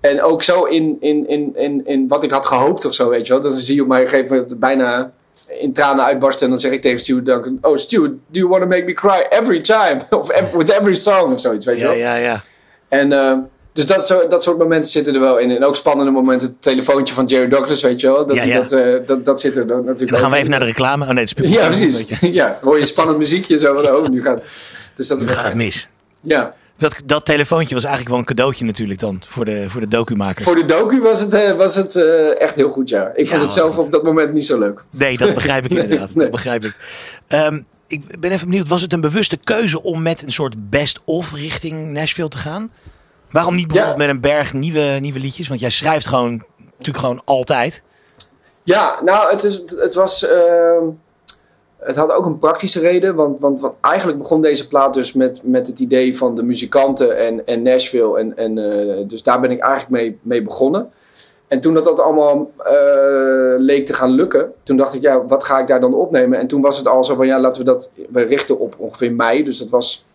[0.00, 3.26] En ook zo in, in, in, in, in wat ik had gehoopt of zo, weet
[3.26, 3.42] je wel.
[3.42, 5.12] Dan zie je op mij een gegeven moment bijna
[5.48, 6.44] in tranen uitbarsten.
[6.44, 7.58] En dan zeg ik tegen Stuart Duncan...
[7.60, 10.00] Oh, Stuart, do you want to make me cry every time?
[10.20, 11.98] Of with every song of zoiets, weet je Ja, wel.
[11.98, 12.42] ja, ja.
[12.88, 13.36] En eh,
[13.72, 15.50] dus dat, zo, dat soort momenten zitten er wel in.
[15.50, 16.48] En ook spannende momenten.
[16.48, 18.26] Het telefoontje van Jerry Douglas, weet je wel.
[18.26, 18.60] Dat, Ja, hij ja.
[18.60, 20.64] Dat, eh, dat, dat zit er dan natuurlijk En dan gaan we even naar de
[20.64, 21.04] reclame.
[21.04, 22.04] Oh nee, het is Ja, precies.
[22.20, 24.42] Ja, hoor je spannend muziekje zo van, oh, nu gaat...
[24.94, 25.88] Dus dat is Nu gaat het mis.
[26.20, 26.54] Ja.
[26.80, 30.04] Dat, dat telefoontje was eigenlijk wel een cadeautje natuurlijk dan voor de, voor de.
[30.42, 33.10] Voor de docu was het, eh, was het eh, echt heel goed, ja.
[33.14, 33.84] Ik Ja, vond het zelf goed.
[33.84, 34.84] op dat moment niet zo leuk.
[34.90, 36.08] Nee, dat begrijp ik inderdaad.
[36.14, 36.22] nee.
[36.22, 36.76] Dat begrijp ik.
[37.28, 41.32] Ehm, ik ben even benieuwd, was het een bewuste keuze om met een soort best-of
[41.34, 42.70] richting Nashville te gaan?
[43.30, 45.48] Waarom niet bijvoorbeeld met een berg nieuwe, nieuwe liedjes?
[45.48, 47.82] Want jij schrijft gewoon, natuurlijk gewoon altijd.
[48.62, 50.26] Ja, nou, het, is, het, het was.
[50.28, 50.84] ehm,
[51.80, 53.14] het had ook een praktische reden.
[53.14, 57.46] Want, want, eigenlijk begon deze plaat dus met, met het idee van de muzikanten en,
[57.46, 58.18] en Nashville.
[58.18, 60.90] En, en, eh, dus daar ben ik eigenlijk mee, mee begonnen.
[61.48, 65.44] En toen dat, dat allemaal eh, leek te gaan lukken, toen dacht ik, ja, wat
[65.44, 66.38] ga ik daar dan opnemen?
[66.38, 69.14] En toen was het al zo van, ja, laten we dat we richten op ongeveer
[69.14, 69.44] mei.
[69.44, 70.06] Dus dat was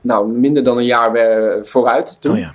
[0.00, 2.32] nou, minder dan een jaar eh, vooruit toen.
[2.32, 2.54] Oh ja.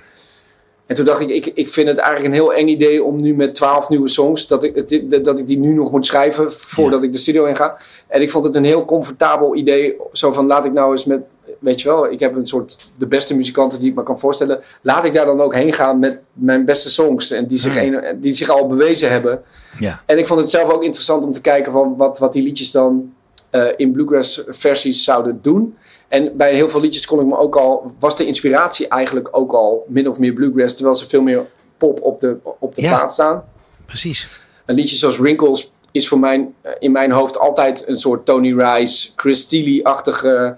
[0.90, 3.34] En toen dacht ik, ik, ik vind het eigenlijk een heel eng idee om nu
[3.34, 7.02] met twaalf nieuwe songs, dat ik, het, dat ik die nu nog moet schrijven voordat
[7.02, 7.78] ik de studio in ga.
[8.08, 11.20] En ik vond het een heel comfortabel idee, zo van laat ik nou eens met,
[11.58, 14.60] weet je wel, ik heb een soort de beste muzikanten die ik me kan voorstellen.
[14.80, 18.20] Laat ik daar dan ook heen gaan met mijn beste songs en die zich, een,
[18.20, 19.42] die zich al bewezen hebben.
[19.78, 20.02] Ja.
[20.06, 22.70] En ik vond het zelf ook interessant om te kijken van wat, wat die liedjes
[22.70, 23.12] dan
[23.50, 25.76] eh, in bluegrass versies zouden doen.
[26.10, 29.52] En bij heel veel liedjes kon ik me ook al, was de inspiratie eigenlijk ook
[29.52, 31.46] al min of meer bluegrass, terwijl ze veel meer
[31.76, 32.96] pop op de, op de Ja.
[32.96, 33.44] plaat staan.
[33.86, 34.28] Precies.
[34.66, 38.54] Een liedje zoals Wrinkles is voor mij eh, in mijn hoofd altijd een soort Tony
[38.62, 40.56] Rice, Chris Steele-achtige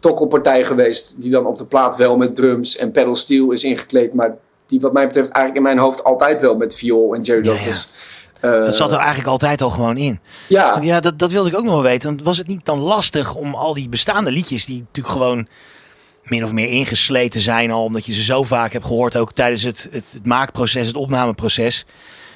[0.00, 1.22] tokkelpartij geweest.
[1.22, 4.14] Die dan op de plaat wel met drums en pedal steel is ingekleed.
[4.14, 4.36] Maar
[4.66, 7.50] die wat mij betreft eigenlijk in mijn hoofd altijd wel met viool en Jerry Ja,
[7.50, 7.90] Douglas.
[8.44, 10.20] Eh, Dat zat er eigenlijk altijd al gewoon in.
[10.48, 12.20] ja, ja, dat, dat wilde ik ook nog wel weten.
[12.22, 15.46] Was het niet dan lastig om al die bestaande liedjes, die natuurlijk gewoon
[16.24, 19.62] min of meer ingesleten zijn al, omdat je ze zo vaak hebt gehoord, ook tijdens
[19.62, 21.86] het, het, het maakproces, het opnameproces,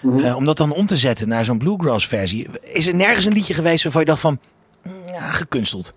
[0.02, 0.24] Mhm.
[0.24, 2.48] eh, om dat dan om te zetten naar zo'n bluegrass versie.
[2.62, 4.38] Is er nergens een liedje geweest waarvan je dacht van,
[4.82, 5.92] "Mm, ja, gekunsteld.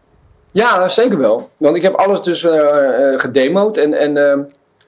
[0.52, 1.50] Ja, zeker wel.
[1.58, 2.60] Want ik heb alles dus eh,
[3.16, 3.78] gedemoed.
[3.78, 4.40] En, en ehm,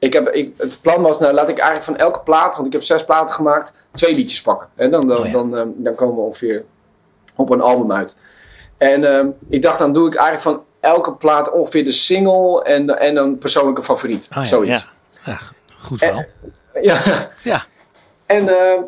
[0.04, 2.74] ik heb, ik, het plan was, nou laat ik eigenlijk van elke plaat, want ik
[2.74, 4.68] heb zes platen gemaakt, twee liedjes pakken.
[4.76, 5.32] En dan, dan, Oh ja.
[5.32, 6.64] dan, ehm, dan komen we ongeveer
[7.36, 8.16] op een album uit.
[8.78, 13.00] En ehm, ik dacht, dan doe ik eigenlijk van elke plaat ongeveer de single en,
[13.00, 14.28] en een persoonlijke favoriet.
[14.32, 14.92] Oh ja, Zoiets.
[15.26, 15.32] Ja.
[15.32, 15.40] ja,
[15.80, 16.26] goed wel.
[16.82, 17.30] Ja.
[17.44, 17.64] Ja.
[18.26, 18.82] En eh,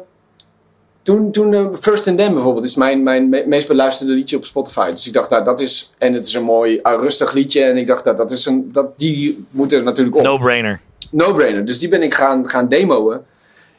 [1.01, 4.45] toen, toen eh, First and Then bijvoorbeeld is mijn, mijn me- meest beluisterde liedje op
[4.45, 4.91] Spotify.
[4.91, 5.93] Dus ik dacht, nou, dat is...
[5.97, 7.63] En het is een mooi, uh, rustig liedje.
[7.63, 10.23] En ik dacht, nou, dat is een, dat, die moet er natuurlijk op.
[10.23, 10.79] No-brainer.
[11.11, 11.65] No-brainer.
[11.65, 13.19] Dus die ben ik gaan, gaan demoen.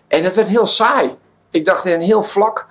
[0.08, 1.10] En dat werd heel saai.
[1.50, 2.66] Ik dacht, en heel vlak.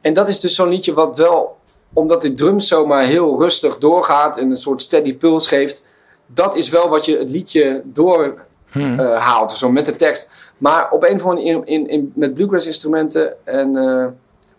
[0.00, 1.58] En dat is dus zo'n liedje wat wel...
[1.92, 4.38] Omdat de drums zomaar heel rustig doorgaat...
[4.38, 5.86] en een soort steady puls geeft...
[6.26, 9.00] dat is wel wat je het liedje door Hm.
[9.00, 10.30] eh, haalt, zo, met de tekst.
[10.58, 13.76] Maar op een of andere manier in, in, met bluegrass instrumenten en...
[13.76, 14.06] eh,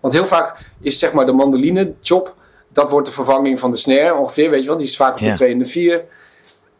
[0.02, 2.36] want heel vaak is zeg maar de mandoline chop,
[2.68, 4.78] dat wordt de vervanging van de snare ongeveer, weet je wel.
[4.78, 6.04] Die is vaak op de 2 en de 4.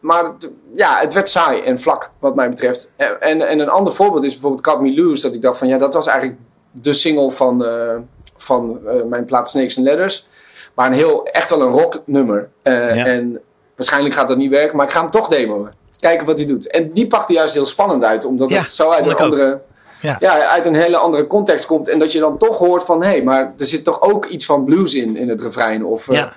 [0.02, 2.92] Maar het- ja, het werd saai en vlak, wat mij betreft.
[2.96, 5.68] En, en, en een ander voorbeeld is bijvoorbeeld Cut Me Loose, dat ik dacht van
[5.68, 6.38] ja, dat was eigenlijk
[6.70, 7.94] de single van, eh,
[8.36, 10.28] van eh, mijn plaat Snakes and Ladders.
[10.74, 12.48] Maar een heel, echt wel een rocknummer.
[12.62, 13.06] Eh, Ja.
[13.06, 13.40] En
[13.76, 15.68] waarschijnlijk gaat dat niet werken, maar ik ga hem toch demoen.
[16.00, 16.70] Kijken wat hij doet.
[16.70, 19.60] En die pakte juist heel spannend uit, omdat Ja, het zo uit een andere
[20.00, 20.16] Ja.
[20.20, 21.88] ja, uit een hele andere context komt.
[21.88, 23.02] En dat je dan toch hoort van...
[23.02, 25.84] hé, hey, maar er zit toch ook iets van blues in, in het refrein.
[25.84, 26.32] Of, Ja.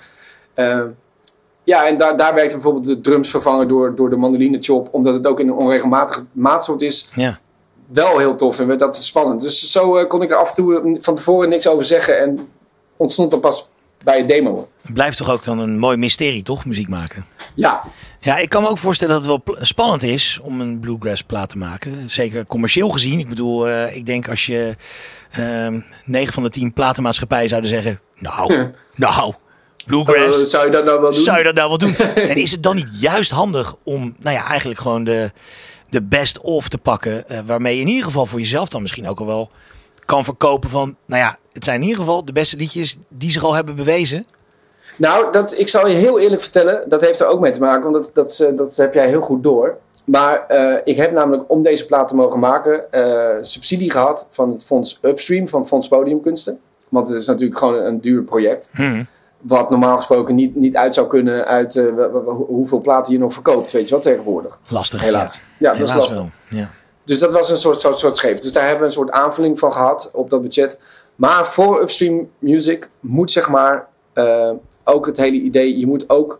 [1.65, 4.87] Ja, en daar, daar werkt bijvoorbeeld de drums vervangen door, door de mandoline chop.
[4.91, 7.09] Omdat het ook in een onregelmatige maatsoort is.
[7.15, 7.39] Ja.
[7.87, 9.41] Wel heel tof en werd dat spannend.
[9.41, 12.19] Dus zo eh, kon ik er af en toe eh, van tevoren niks over zeggen.
[12.19, 12.47] En
[12.97, 13.69] ontstond dan pas
[14.03, 14.67] bij het demo.
[14.81, 16.65] Het blijft toch ook dan een mooi mysterie, toch?
[16.65, 17.25] Muziek maken.
[17.55, 17.83] Ja,
[18.19, 21.49] Ja, ik kan me ook voorstellen dat het wel spannend is om een bluegrass plaat
[21.49, 22.09] te maken.
[22.09, 23.19] Zeker commercieel gezien.
[23.19, 24.75] Ik bedoel, eh, ik denk als je
[25.31, 27.99] ehm 9 van de 10 platenmaatschappijen zouden zeggen...
[28.15, 29.33] Nou, nou,
[29.85, 31.21] bluegrass, Eh, zou je dat nou wel doen?
[31.21, 31.95] zou je dat nou wel doen?
[32.29, 35.31] en is het dan niet juist handig om, nou ja, eigenlijk gewoon de,
[35.89, 37.29] de best of te pakken...
[37.29, 39.49] eh, waarmee je in ieder geval voor jezelf dan misschien ook al wel
[40.05, 40.95] kan verkopen van...
[41.05, 44.25] Nou ja, het zijn in ieder geval de beste liedjes die zich al hebben bewezen.
[44.97, 47.91] Nou, dat, ik zal je heel eerlijk vertellen, dat heeft er ook mee te maken,
[47.91, 49.77] want dat, dat, eh, dat heb jij heel goed door.
[50.05, 50.45] Maar
[50.83, 52.83] ik heb namelijk om deze plaat te mogen maken
[53.41, 56.59] subsidie gehad van het fonds Upstream, van Fonds Podiumkunsten.
[56.89, 58.69] Want het is natuurlijk gewoon een, een duur project.
[58.73, 59.03] Hm.
[59.47, 62.05] Wat normaal gesproken niet, niet uit zou kunnen uit eh,
[62.47, 64.57] hoeveel platen je nog verkoopt, weet je wel, tegenwoordig.
[64.67, 65.01] Lastig.
[65.01, 65.35] Helaas.
[65.35, 66.15] Ja, Ja, dat is lastig.
[66.15, 66.29] wel.
[66.49, 66.69] Ja.
[67.03, 68.39] Dus dat was een soort, soort, soort scheef.
[68.39, 70.79] Dus daar hebben we een soort aanvulling van gehad op dat budget.
[71.15, 74.51] Maar voor Upstream Music moet zeg maar eh,
[74.83, 75.79] ook het hele idee...
[75.79, 76.39] Je moet ook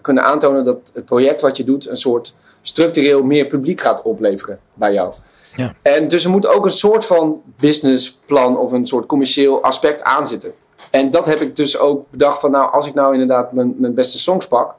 [0.00, 1.88] kunnen aantonen dat het project wat je doet...
[1.88, 5.14] een soort structureel meer publiek gaat opleveren bij jou.
[5.56, 5.74] Ja.
[5.82, 10.26] En dus er moet ook een soort van businessplan of een soort commercieel aspect aan
[10.26, 10.52] zitten.
[10.90, 12.50] En dat heb ik dus ook bedacht van...
[12.50, 14.74] Nou, als ik nou inderdaad mijn, mijn beste songs pak...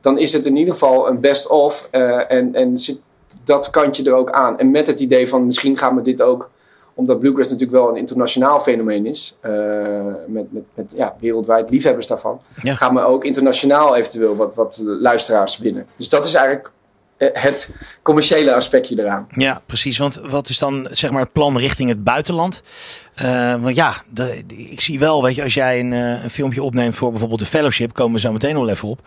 [0.00, 1.88] dan is het in ieder geval een best-of.
[1.90, 3.02] eh, en, en zit
[3.44, 4.58] dat kantje er ook aan.
[4.58, 6.50] En met het idee van misschien gaan we dit ook,
[6.94, 9.52] omdat bluegrass natuurlijk wel een internationaal fenomeen is, eh,
[10.26, 12.74] met, met, met ja, wereldwijd liefhebbers daarvan, Ja.
[12.74, 15.86] gaan we ook internationaal eventueel wat, wat luisteraars winnen.
[15.96, 16.70] Dus dat is eigenlijk
[17.16, 19.26] eh, het commerciële aspectje eraan.
[19.30, 19.98] Ja, precies.
[19.98, 22.62] Want wat is dan zeg maar het plan richting het buitenland?
[23.14, 26.30] Eh, want ja, de, de- ik zie wel, weet je, als jij een, eh, een
[26.30, 29.00] filmpje opneemt voor bijvoorbeeld de fellowship, komen we zo meteen nog even op.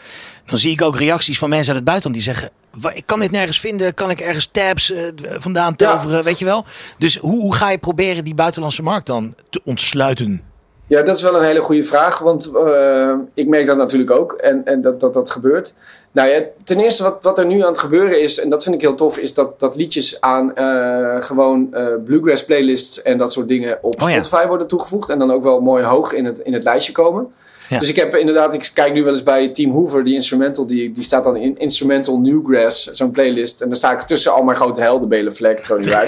[0.45, 3.19] Dan zie ik ook reacties van mensen uit het buitenland die zeggen: "Wa- Ik kan
[3.19, 5.01] dit nergens vinden, kan ik ergens tabs eh,
[5.37, 5.91] vandaan Ja.
[5.93, 6.65] toveren, weet je wel?
[6.97, 10.41] Dus hoe, hoe ga je proberen die buitenlandse markt dan te ontsluiten?
[10.87, 14.33] Ja, dat is wel een hele goede vraag, want eh, ik merk dat natuurlijk ook
[14.33, 15.73] en, en dat, dat dat gebeurt.
[16.11, 18.75] Nou ja, ten eerste wat, wat er nu aan het gebeuren is, en dat vind
[18.75, 23.31] ik heel tof, is dat, dat liedjes aan eh, gewoon eh, bluegrass playlists en dat
[23.31, 24.21] soort dingen op Oh ja.
[24.21, 27.27] Spotify worden toegevoegd en dan ook wel mooi hoog in het, in het lijstje komen.
[27.69, 27.79] Ja.
[27.79, 30.91] Dus ik heb inderdaad, ik kijk nu wel eens bij Team Hoover, die instrumental, die,
[30.91, 33.61] die staat dan in Instrumental Newgrass, zo'n playlist.
[33.61, 35.83] En dan sta ik tussen al mijn grote helden, Bela Fleck, Tony.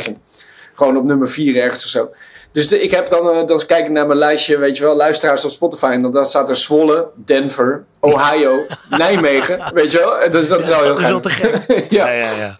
[0.74, 2.10] Gewoon op nummer 4 ergens of zo.
[2.52, 4.96] Dus de- ik heb dan, eh, dan kijk ik naar mijn lijstje, weet je wel,
[4.96, 5.86] luisteraars op Spotify.
[5.86, 8.66] En dan, dan staat er Zwolle, Denver, Ohio,
[8.98, 10.20] Nijmegen, weet je wel.
[10.20, 11.64] En Dus dat is al heel Dat is wel te gek.
[11.90, 12.08] ja.
[12.12, 12.58] Ja, ja.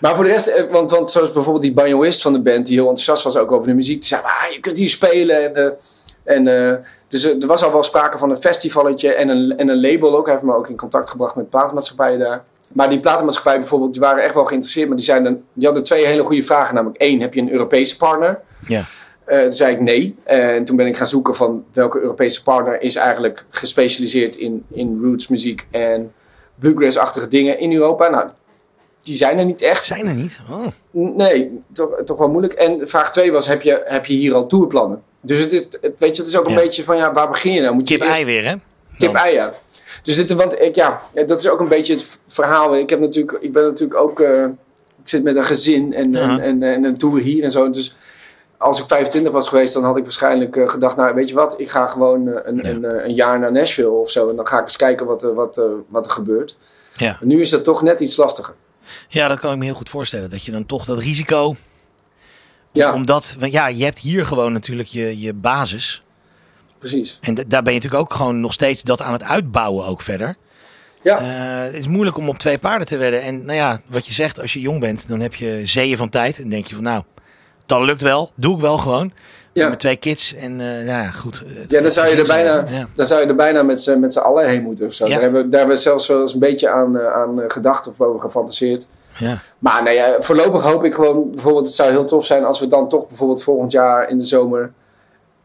[0.00, 2.74] Maar voor de rest, eh, want, want zoals bijvoorbeeld die banjoist van de band, die
[2.74, 3.98] heel enthousiast was ook over de muziek.
[4.00, 5.44] Die zei, ah, je kunt hier spelen.
[5.44, 6.74] En, eh, en, eh,
[7.08, 10.16] dus eh, er was al wel sprake van een festivalletje en een, en een label
[10.16, 10.24] ook.
[10.24, 12.44] Hij heeft me ook in contact gebracht met platenmaatschappijen daar.
[12.72, 14.88] Maar die platenmaatschappijen bijvoorbeeld, die waren echt wel geïnteresseerd.
[14.88, 16.74] Maar die, zeiden, die hadden twee hele goede vragen.
[16.74, 18.40] Namelijk één, heb je een Europese partner?
[18.66, 18.84] Ja.
[19.32, 20.14] Eh, toen zei ik nee.
[20.24, 25.00] En toen ben ik gaan zoeken van welke Europese partner is eigenlijk gespecialiseerd in, in
[25.02, 26.12] roots muziek en
[26.58, 28.08] bluegrass-achtige dingen in Europa.
[28.08, 28.28] Nou,
[29.02, 29.84] die zijn er niet echt.
[29.84, 30.38] Zijn er niet?
[30.50, 30.66] Oh.
[31.16, 32.52] Nee, toch, toch wel moeilijk.
[32.52, 35.02] En vraag 2 was, heb je, heb je hier al tourplannen?
[35.20, 36.60] Dus het is, het, weet je, het is ook een Ja.
[36.60, 37.74] beetje van, ja, waar begin je nou?
[37.74, 38.54] Moet je Kip eerst- ei weer, hè?
[38.98, 39.52] Kip-ei, ja.
[40.02, 42.76] Dus dit, want ik, ja, dat is ook een beetje het verhaal.
[42.76, 44.20] Ik, heb natuurlijk, ik ben natuurlijk ook...
[44.20, 44.44] eh,
[45.02, 47.70] ik zit met een gezin en, en, en, en een tour hier en zo.
[47.70, 47.96] Dus
[48.62, 50.96] als ik 25 was geweest, dan had ik waarschijnlijk eh, gedacht...
[50.96, 52.62] Nou, weet je wat, ik ga gewoon eh, een, Ja.
[52.68, 54.28] een, eh, een jaar naar Nashville of zo.
[54.28, 56.56] En dan ga ik eens kijken wat, er- wat, wat er gebeurt.
[56.96, 57.18] Ja.
[57.20, 58.54] En nu is dat toch net iets lastiger.
[59.08, 60.30] ja, dat kan ik me heel goed voorstellen.
[60.30, 61.56] Dat je dan toch dat risico...
[62.72, 66.04] Ja, Omdat, want ja, je hebt hier gewoon natuurlijk je, je basis.
[66.78, 67.18] precies.
[67.20, 70.36] En daar ben je natuurlijk ook gewoon nog steeds dat aan het uitbouwen ook verder.
[71.02, 71.22] Ja.
[71.22, 73.22] Het is moeilijk om op twee paarden te wedden.
[73.22, 76.08] En nou ja, wat je zegt, als je jong bent, dan heb je zeeën van
[76.08, 76.38] tijd.
[76.38, 77.02] En denk je van nou,
[77.78, 78.30] dat lukt wel.
[78.34, 79.12] Doe ik wel gewoon.
[79.52, 79.68] Ja.
[79.68, 80.34] Met twee kids.
[80.34, 81.42] En eh, nou ja, goed.
[81.68, 82.86] Ja, dan zou je er bijna, Ja.
[82.94, 85.04] dan zou je er bijna met z'n met z'n allen heen moeten of zo.
[85.06, 85.10] Ja.
[85.12, 87.44] Daar, hebben, we- daar hebben we zelfs wel eens een beetje aan, eh, aan eh,
[87.48, 88.86] gedacht of over gefantaseerd.
[89.18, 89.38] Ja.
[89.58, 92.66] Maar nee, ja, voorlopig hoop ik gewoon, bijvoorbeeld, het zou heel tof zijn als we
[92.66, 94.72] dan toch bijvoorbeeld volgend jaar in de zomer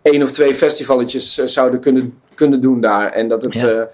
[0.01, 3.11] één of twee festivaletjes eh, zouden kunnen, kunnen doen daar.
[3.11, 3.87] En dat het, Ja.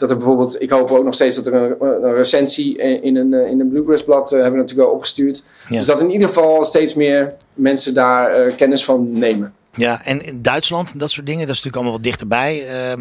[0.00, 3.34] Dat er bijvoorbeeld, ik hoop ook nog steeds dat er een, een recensie in een,
[3.34, 5.42] eh, in een Bluegrass blad eh, hebben we natuurlijk wel opgestuurd.
[5.68, 5.76] Ja.
[5.76, 9.54] Dus dat in ieder geval steeds meer mensen daar eh, kennis van nemen.
[9.74, 12.66] Ja, en in Duitsland, dat soort dingen, dat is natuurlijk allemaal wat dichterbij.
[12.68, 12.96] Eh,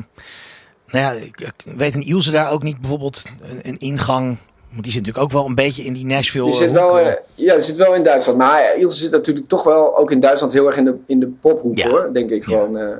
[0.87, 4.37] nou ja, ik, ik weet een Ilse daar ook niet bijvoorbeeld een, een ingang.
[4.69, 6.43] Want die zit natuurlijk ook wel een beetje in die Nashville.
[6.43, 7.07] Die zit wel, eh.
[7.07, 8.37] eh, ja, die zit wel in Duitsland.
[8.37, 11.19] Maar ja, Ilse zit natuurlijk toch wel ook in Duitsland heel erg in de, in
[11.19, 11.89] de pophoek Ja.
[11.89, 12.57] hoor, denk ik Ja.
[12.57, 12.99] gewoon.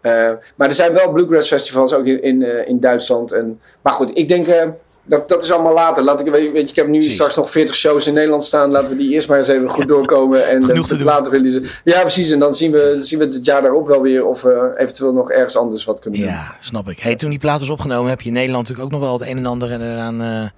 [0.00, 0.30] Eh.
[0.56, 3.32] Maar er zijn wel bluegrass festivals ook in, in, eh, in Duitsland.
[3.32, 4.68] En, maar goed, ik denk eh,
[5.04, 6.02] dat dat is allemaal later.
[6.02, 8.70] Laat ik, weet je, ik heb nu straks nog 40 shows in Nederland staan.
[8.70, 10.48] Laten we die eerst maar eens even goed doorkomen.
[10.48, 11.06] En Genoeg te doen.
[11.06, 11.66] later willen.
[11.84, 12.30] Ja, precies.
[12.30, 15.30] En dan zien we, zien we het jaar daarop wel weer of we eventueel nog
[15.30, 16.28] ergens anders wat kunnen doen.
[16.28, 16.98] Ja, snap ik.
[16.98, 19.28] Hey, toen die plaat was opgenomen, heb je in Nederland natuurlijk ook nog wel het
[19.28, 20.50] een en ander eraan,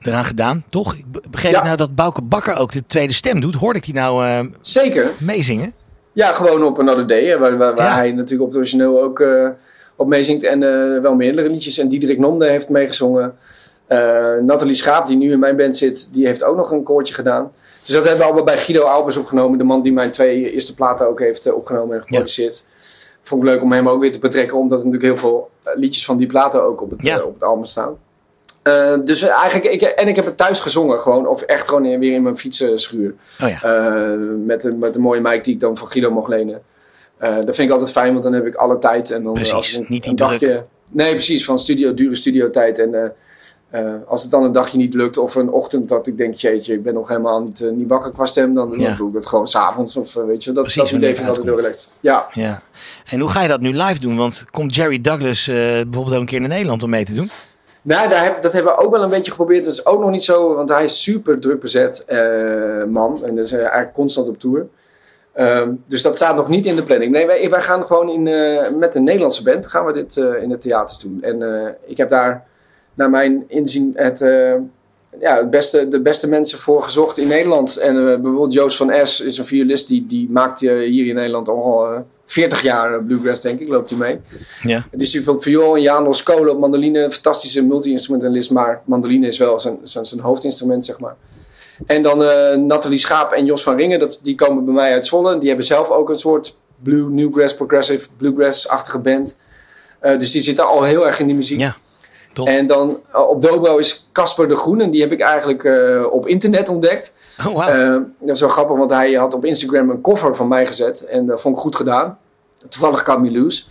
[0.00, 0.94] eraan gedaan, toch?
[0.94, 1.62] Ik be- begreep Ja.
[1.64, 3.54] nou dat Bouke Bakker ook de tweede stem doet.
[3.54, 5.10] Hoorde ik die nou eh, Zeker.
[5.18, 5.72] meezingen?
[6.12, 7.24] Ja, gewoon op Another Day.
[7.24, 7.94] hè, Waar, waar, waar Ja.
[7.94, 9.48] hij natuurlijk op het origineel ook eh,
[9.96, 10.44] op meezingt.
[10.44, 11.78] En eh, wel meerdere liedjes.
[11.78, 13.36] En Diederik Nomde heeft meegezongen.
[13.86, 17.14] Eh Nathalie Schaap, die nu in mijn band zit, die heeft ook nog een koortje
[17.14, 17.52] gedaan.
[17.84, 19.58] Dus dat hebben we allemaal bij Guido Albers opgenomen.
[19.58, 22.64] De man die mijn twee eerste platen ook heeft opgenomen en geproduceerd.
[23.22, 24.58] Vond ik leuk om hem ook weer te betrekken.
[24.58, 27.22] Omdat er natuurlijk heel veel liedjes van die platen ook op het, Ja.
[27.22, 27.96] op het album staan.
[28.62, 31.26] Eh, dus eigenlijk, ik, en ik heb het thuis gezongen gewoon.
[31.26, 33.14] Of echt gewoon weer in mijn fietsenschuur.
[33.40, 33.62] Oh ja.
[33.62, 36.62] Eh, met, een, met een mooie mic die ik dan van Guido mocht lenen.
[37.16, 39.10] Eh, dat vind ik altijd fijn, want dan heb ik alle tijd.
[39.10, 41.44] En dan, Precies, als ik niet die dagje, Nee, precies.
[41.44, 42.78] Van studio, dure studiotijd.
[42.78, 43.14] En
[44.06, 46.82] als het dan een dagje niet lukt of een ochtend dat ik denk, jeetje, ik
[46.82, 48.54] ben nog helemaal niet, niet wakker qua stem.
[48.54, 50.52] Dan, doe ik het gewoon s'avonds of weet je.
[50.52, 51.90] Dat, Precies, dat idee vind ik het altijd heel relaxed.
[52.00, 52.26] Ja.
[52.32, 52.62] Ja.
[53.04, 54.16] En hoe ga je dat nu live doen?
[54.16, 57.30] Want komt Jerry Douglas bijvoorbeeld ook een keer naar Nederland om mee te doen?
[57.88, 59.64] Nou, daar dat hebben we ook wel een beetje geprobeerd.
[59.64, 63.24] Dat is ook nog niet zo, want hij is super druk bezet eh, man.
[63.24, 64.66] En is eh, eigenlijk constant op tour.
[65.32, 67.12] Ehm, dus dat staat nog niet in de planning.
[67.12, 70.50] Nee, wij, wij gaan gewoon in, eh, met een Nederlandse band gaan we dit in
[70.50, 71.22] het theaters doen.
[71.22, 72.46] En ik heb daar
[72.94, 74.18] naar mijn inzien het,
[75.20, 77.76] ja, het beste, de beste mensen voor gezocht in Nederland.
[77.76, 82.04] En bijvoorbeeld Joost van Es is een violist die, die maakt hier in Nederland al
[82.30, 84.20] 40 jaar eh, bluegrass, denk ik, loopt hij mee.
[84.62, 84.86] Ja.
[84.92, 87.10] Die speelt op viool en Janos Kolen op mandoline.
[87.10, 91.16] Fantastische multi-instrumentalist, maar mandoline is wel zijn, zijn, zijn hoofdinstrument, zeg maar.
[91.86, 95.06] En dan eh Nathalie Schaap en Jos van Ringen, dat, die komen bij mij uit
[95.06, 95.38] Zwolle.
[95.38, 99.38] Die hebben zelf ook een soort blue, newgrass, progressive, bluegrass-achtige band.
[100.00, 101.60] Eh, dus die zitten al heel erg in die muziek.
[101.60, 101.76] Ja,
[102.46, 104.80] En dan eh, op Dobro is Casper de Groen.
[104.80, 107.16] En die heb ik eigenlijk eh, op internet ontdekt.
[107.46, 107.68] Oh, wauw.
[107.68, 111.04] Eh, dat is wel grappig, want hij had op Instagram een cover van mij gezet.
[111.04, 112.18] En dat vond ik goed gedaan.
[112.68, 113.62] Toevallig Camille Loose.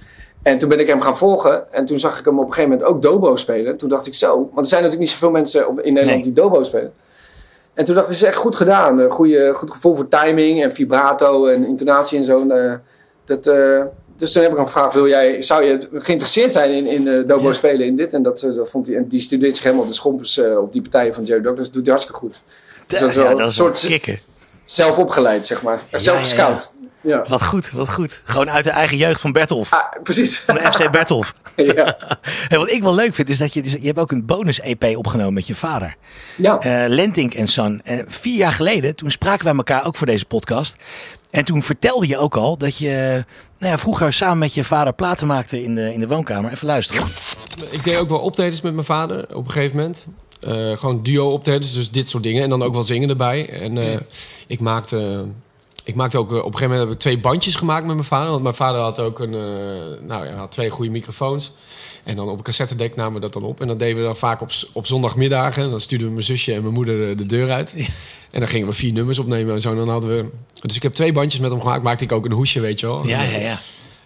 [0.42, 1.74] En toen ben ik hem gaan volgen.
[1.74, 3.78] En toen zag ik hem op een gegeven moment ook Dobo spelen.
[3.78, 4.36] Toen dacht ik zo.
[4.36, 6.34] Want er zijn natuurlijk niet zoveel mensen op, in Nederland Nee.
[6.34, 6.94] die Dobo spelen.
[7.74, 9.00] En toen dacht ik, het is echt goed gedaan.
[9.00, 12.38] Een goede, goed gevoel voor timing en vibrato en intonatie en zo.
[12.38, 12.82] En,
[13.26, 13.52] dat,
[14.18, 17.28] dus toen heb ik hem gevraagd, wil jij, zou je geïnteresseerd zijn in, in eh,
[17.28, 17.54] Dobo Ja.
[17.54, 18.14] spelen in dit?
[18.14, 20.72] En dat, eh, dat vond hij, en die studeert zich helemaal de schompers eh, op
[20.74, 21.66] die partijen van Jerry Douglas.
[21.66, 22.42] Dat doet hij hartstikke goed.
[22.88, 24.20] Dus dat is wel ja, een is soort kicken.
[24.64, 25.80] zelf opgeleid, zeg maar.
[25.92, 26.76] Ja, zelf gescout.
[27.02, 28.22] Ja, Wat goed, wat goed.
[28.24, 29.74] Gewoon uit de eigen jeugd van Bertolf.
[29.74, 30.40] Ah, precies.
[30.40, 31.34] Van de FC Bertolf.
[31.56, 31.98] ja.
[32.50, 34.84] En wat ik wel leuk vind, is dat je, dus, je hebt ook een bonus-EP
[34.98, 35.96] opgenomen met je vader.
[36.36, 36.60] ja.
[36.60, 37.82] eh Lentink en Son.
[37.84, 40.76] En vier jaar geleden, toen spraken wij elkaar ook voor deze podcast.
[41.30, 43.26] En toen vertelde je ook al dat je
[43.60, 46.52] nou ja, vroeger samen met je vader platen maakte in de, in de woonkamer.
[46.52, 47.04] Even luisteren.
[47.70, 50.06] Ik deed ook wel optredens met mijn vader op een gegeven moment.
[50.40, 52.44] Eh, gewoon duo optredens, dus dit soort dingen.
[52.44, 53.50] En dan ook wel zingen erbij.
[53.50, 54.00] En eh,
[54.48, 55.26] ik maakte...
[55.84, 58.08] Ik maakte ook, eh, op een gegeven moment hebben we twee bandjes gemaakt met mijn
[58.08, 58.30] vader.
[58.30, 59.32] Want mijn vader had ook een,
[60.08, 61.52] nou, ja, had twee goede microfoons.
[62.08, 63.62] En dan op een cassettedek namen we dat dan op.
[63.62, 65.64] En dat deden we dan vaak op, op zondagmiddagen.
[65.64, 67.74] En dan stuurden we mijn zusje en mijn moeder eh, de deur uit.
[68.32, 69.72] En dan gingen we vier nummers opnemen en zo.
[69.72, 70.30] En dan hadden we...
[70.62, 71.84] Dus ik heb twee bandjes met hem gemaakt.
[71.84, 73.08] Maakte ik ook een hoesje, weet je wel.
[73.08, 73.60] Ja, ja, ja.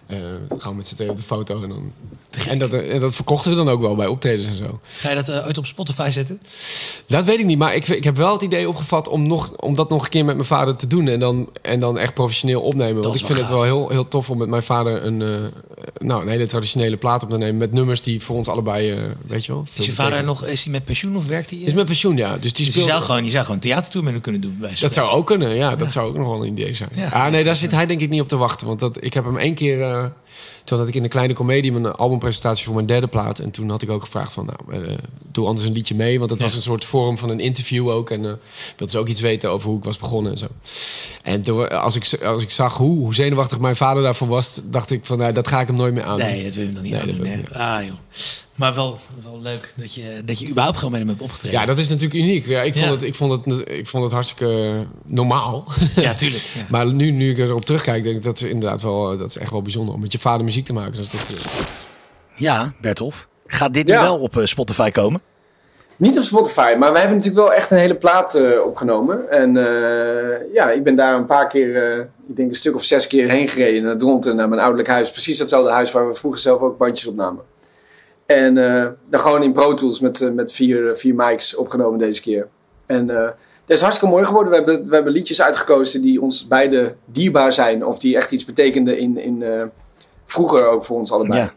[0.06, 1.62] eh, gaan we met z'n tweeën op de foto.
[1.62, 1.92] En dan
[2.52, 4.80] En dat, en dat verkochten we dan ook wel bij optredens en zo.
[4.82, 6.40] Ga je dat uh, ooit op Spotify zetten?
[7.06, 9.74] Dat weet ik niet, maar ik, ik heb wel het idee opgevat om, nog, om
[9.74, 11.08] dat nog een keer met mijn vader te doen.
[11.08, 13.02] En dan, en dan echt professioneel opnemen.
[13.02, 15.28] Want ik vind het wel heel, heel tof om met mijn vader een, uh,
[15.98, 17.56] nou, een hele traditionele plaat op te nemen.
[17.56, 19.64] Met nummers die voor ons allebei, uh, weet je wel.
[19.74, 21.58] Is je vader nog, is hij met pensioen of werkt hij?
[21.58, 22.36] Is met pensioen, ja.
[22.38, 22.86] Dus, die dus speelt...
[22.86, 24.56] je, zou gewoon, je zou gewoon theatertour met hem kunnen doen.
[24.60, 25.76] Bij dat zou ook kunnen, ja.
[25.76, 26.90] Dat zou ook nog wel een idee zijn.
[26.94, 27.08] Ja.
[27.08, 28.66] Ah, nee, daar zit hij denk ik niet op te wachten.
[28.66, 30.12] Want dat, ik heb hem één keer
[30.64, 33.38] toen had ik in de kleine comedie mijn albumpresentatie voor mijn derde plaat.
[33.38, 34.94] En toen had ik ook gevraagd van, nou, uh,
[35.32, 36.18] doe anders een liedje mee.
[36.18, 38.10] Want dat was een soort vorm van een interview ook.
[38.10, 38.32] En uh,
[38.76, 40.46] wilde ze ook iets weten over hoe ik was begonnen en zo.
[41.22, 44.90] En toen, als, ik, als ik zag hoe, hoe zenuwachtig mijn vader daarvoor was, dacht
[44.90, 46.18] ik van, nou, dat ga ik hem nooit meer aan.
[46.18, 47.20] Nee, dat wil ik dan niet nee, aan doen.
[47.20, 47.44] Nee.
[47.52, 47.96] Ah, joh.
[48.62, 51.60] Maar wel, wel leuk dat je, dat je überhaupt gewoon met hem hebt opgetreden.
[51.60, 52.46] Ja, dat is natuurlijk uniek.
[52.46, 55.64] Ja, ik, vond Het, ik, vond het, ik vond het hartstikke normaal.
[55.96, 56.42] Ja, tuurlijk.
[56.42, 56.64] Ja.
[56.74, 59.50] maar nu, nu ik erop terugkijk, denk ik dat is inderdaad wel, dat is echt
[59.50, 60.96] wel bijzonder om met je vader muziek te maken.
[60.96, 61.34] Dus dat,
[62.34, 63.28] ja, Bertolf.
[63.46, 65.20] Gaat dit nu wel op uh, Spotify komen?
[65.96, 69.30] Niet op Spotify, maar we hebben natuurlijk wel echt een hele plaat uh, opgenomen.
[69.30, 73.06] En uh, ja, ik ben daar een paar keer, ik denk een stuk of zes
[73.06, 75.10] keer heen gereden naar Dronten, naar mijn ouderlijk huis.
[75.10, 77.51] Precies hetzelfde huis waar we vroeger zelf ook bandjes opnamen.
[78.36, 82.20] En uh, dan gewoon in Pro Tools met, uh, met vier, vier mics opgenomen deze
[82.20, 82.48] keer.
[82.86, 84.50] En dat is hartstikke mooi geworden.
[84.50, 87.86] We hebben, we hebben liedjes uitgekozen die ons beide dierbaar zijn.
[87.86, 89.44] Of die echt iets betekenden in, in,
[90.26, 91.40] vroeger ook voor ons allebei.
[91.40, 91.52] Ja.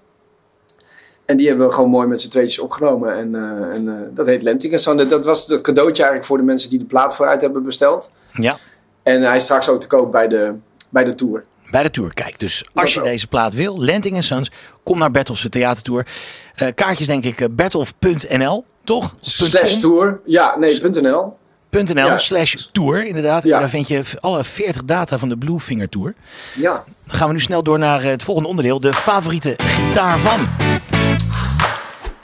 [1.25, 3.15] En die hebben we gewoon mooi met z'n tweetjes opgenomen.
[3.15, 3.35] En,
[3.71, 5.07] en dat heet Lenting Sun.
[5.07, 8.11] Dat was het cadeautje eigenlijk voor de mensen die de plaat vooruit hebben besteld.
[8.33, 8.55] Ja.
[9.03, 10.53] En hij is straks ook te koop bij de,
[10.89, 12.13] bij de tour bij de tour.
[12.13, 14.51] Kijk, dus als je deze plaat wil, Lenting Sons,
[14.83, 16.07] kom naar Bertolf's theatertour.
[16.55, 19.15] Uh, kaartjes denk ik uh, bertolf.nl, toch?
[19.19, 20.19] Slash tour.
[20.25, 21.37] Ja, nee, .nl.
[21.83, 22.17] .nl ja.
[22.17, 23.43] slash tour, inderdaad.
[23.43, 23.59] Ja.
[23.59, 26.15] Daar vind je alle 40 data van de Bluefinger Tour.
[26.55, 26.83] Ja.
[27.05, 28.79] Dan gaan we nu snel door naar het volgende onderdeel.
[28.79, 30.47] De favoriete gitaar van.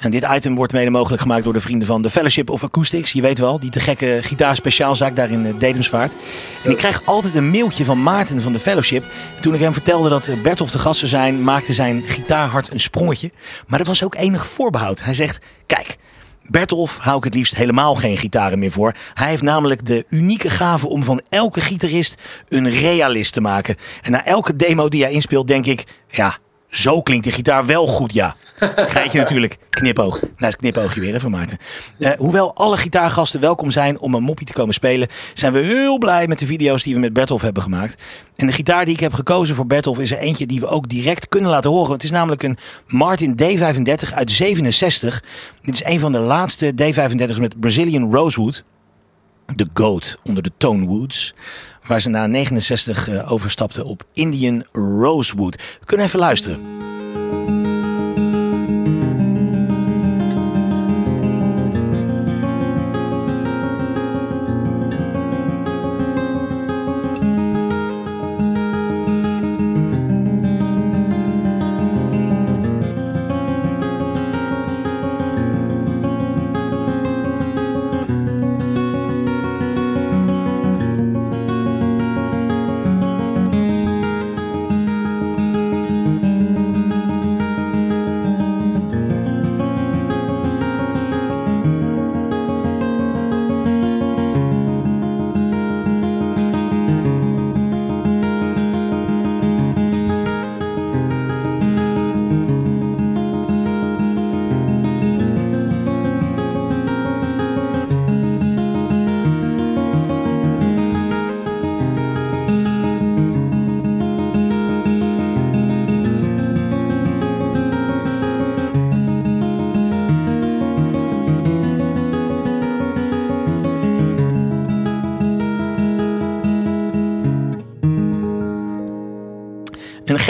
[0.01, 3.11] En dit item wordt mede mogelijk gemaakt door de vrienden van de Fellowship of Acoustics.
[3.11, 6.15] Je weet wel, die te gekke gitaarspeciaalzaak daar in Dedemsvaart.
[6.63, 9.03] En ik krijg altijd een mailtje van Maarten van de Fellowship.
[9.35, 12.79] En toen ik hem vertelde dat Bertolf de gast zou zijn, maakte zijn gitaarhart een
[12.79, 13.31] sprongetje.
[13.67, 15.03] Maar er was ook enig voorbehoud.
[15.03, 15.97] Hij zegt, kijk...
[16.43, 18.93] Bertolf hou ik het liefst helemaal geen gitaren meer voor.
[19.13, 22.15] Hij heeft namelijk de unieke gave om van elke gitarist
[22.49, 23.75] een realist te maken.
[24.01, 26.37] En na elke demo die hij inspeelt denk ik, ja,
[26.71, 28.35] zo klinkt de gitaar wel goed, ja.
[28.75, 30.19] Geitje natuurlijk, knipoog.
[30.21, 31.57] Nou is knipoogje weer even Maarten.
[31.97, 35.97] Uh, hoewel alle gitaargasten welkom zijn om een moppie te komen spelen, zijn we heel
[35.97, 38.01] blij met de video's die we met Bertolf hebben gemaakt.
[38.35, 40.89] En de gitaar die ik heb gekozen voor Bertolf is er eentje die we ook
[40.89, 41.91] direct kunnen laten horen.
[41.91, 42.57] Het is namelijk een
[42.87, 45.23] Martin D35 uit 67.
[45.61, 48.63] Dit is een van de laatste D35's met Brazilian Rosewood.
[49.55, 51.33] De GOAT onder de Woods,
[51.87, 55.55] Waar ze na 69 uh, overstapte op Indian Rosewood.
[55.55, 56.81] We kunnen even luisteren.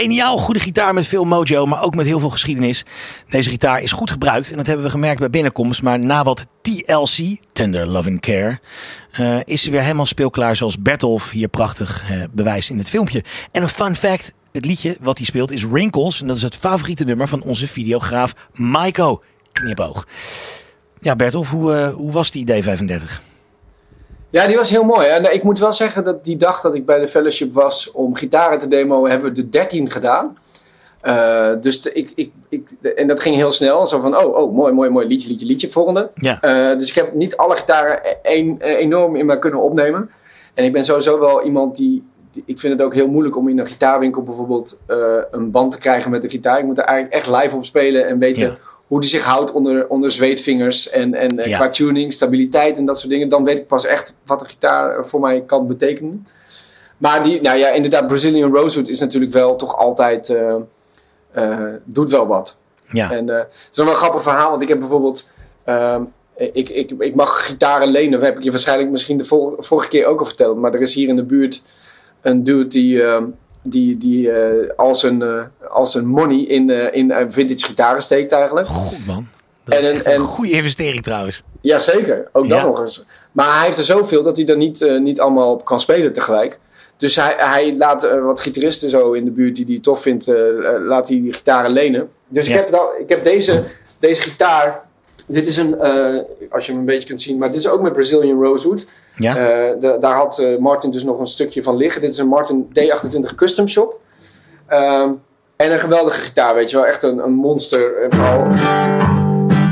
[0.02, 2.86] Geniaal goede gitaar met veel mojo, maar ook met heel veel geschiedenis.
[3.28, 5.82] Deze gitaar is goed gebruikt en dat hebben we gemerkt bij binnenkomst.
[5.82, 8.60] Maar na wat TLC, Tender Love and Care,
[9.20, 13.24] uh, is ze weer helemaal speelklaar zoals Bertolf hier prachtig uh, bewijst in het filmpje.
[13.52, 16.22] En een fun fact, het liedje wat hij speelt is Wrinkles.
[16.22, 19.24] En dat is het favoriete nummer van onze videograaf Maiko.
[19.52, 20.08] Knipoog.
[21.00, 23.31] Ja Bertolf, hoe, uh, hoe was die D35?
[24.32, 25.08] Ja, die was heel mooi.
[25.08, 28.16] En ik moet wel zeggen dat die dag dat ik bij de fellowship was om
[28.16, 30.38] gitaren te demoen, hebben we de 13 gedaan.
[31.04, 33.88] Uh, dus ik, ik, ik, en dat ging heel snel.
[33.88, 36.10] Zo van, oh, oh mooi, mooi, mooi, liedje, liedje, liedje, volgende.
[36.16, 36.40] Ja.
[36.72, 40.10] Uh, dus ik heb niet alle gitaren een, enorm in me kunnen opnemen.
[40.54, 43.48] En ik ben sowieso wel iemand die die- ik vind het ook heel moeilijk om
[43.50, 44.98] in een gitaarwinkel bijvoorbeeld eh,
[45.32, 46.60] een band te krijgen met de gitaar.
[46.60, 48.58] Ik moet er eigenlijk echt live op spelen en weten Ja.
[48.92, 51.58] Hoe die zich houdt onder, onder zweetvingers en, en eh, Ja.
[51.58, 53.30] qua tuning, stabiliteit en dat soort dingen.
[53.30, 56.28] Dan weet ik pas echt wat een gitaar eh, voor mij kan betekenen.
[56.98, 60.30] Maar die, nou ja, inderdaad, Brazilian Rosewood is natuurlijk wel toch altijd,
[61.32, 62.60] eh, doet wel wat.
[62.92, 63.12] Ja.
[63.12, 65.30] En eh, het is wel een grappig verhaal, want ik heb bijvoorbeeld.
[65.64, 66.04] ehm,
[66.36, 68.12] ik, ik, ik mag gitaren lenen.
[68.12, 70.58] Dat heb ik je waarschijnlijk misschien de vor- vorige keer ook al verteld.
[70.58, 71.62] Maar er is hier in de buurt
[72.22, 73.26] een dude die, ehm,
[73.62, 78.32] die, die eh, als, een, eh, als een money in, eh, in vintage gitaren steekt
[78.32, 78.68] eigenlijk.
[78.68, 79.28] Goed man.
[79.66, 81.44] Dat En een- goede investering trouwens.
[81.62, 82.66] Jazeker, ook dat Ja.
[82.66, 83.06] nog eens.
[83.32, 86.60] Maar hij heeft er zoveel dat hij er niet, niet allemaal op kan spelen tegelijk.
[86.98, 90.28] Dus hij, hij laat wat gitaristen zo in de buurt die hij tof vindt,
[90.80, 92.10] laat hij die gitaren lenen.
[92.28, 92.54] Dus Ja.
[92.60, 93.64] ik, heb al, ik heb deze,
[94.00, 94.84] deze gitaar.
[95.32, 96.18] Dit is een, eh,
[96.50, 98.86] als je hem een beetje kunt zien, maar dit is ook met Brazilian Rosewood.
[99.16, 99.36] Ja.
[99.38, 102.02] Eh, da- daar had eh, Martin dus nog een stukje van liggen.
[102.02, 104.00] Dit is een Martin D28 Custom Shop.
[104.68, 105.10] Ehm,
[105.56, 106.86] en een geweldige gitaar, weet je wel.
[106.86, 108.08] Echt een, een monster.
[108.10, 108.48] Vooral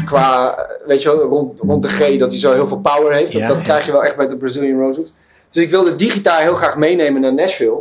[0.05, 3.32] qua, weet je wel, rond, rond de G, dat hij zo heel veel power heeft.
[3.32, 3.64] Ja, dat ja.
[3.66, 5.14] krijg je wel echt bij de Brazilian Rosewood.
[5.49, 7.80] Dus ik wilde die gitaar heel graag meenemen naar Nashville.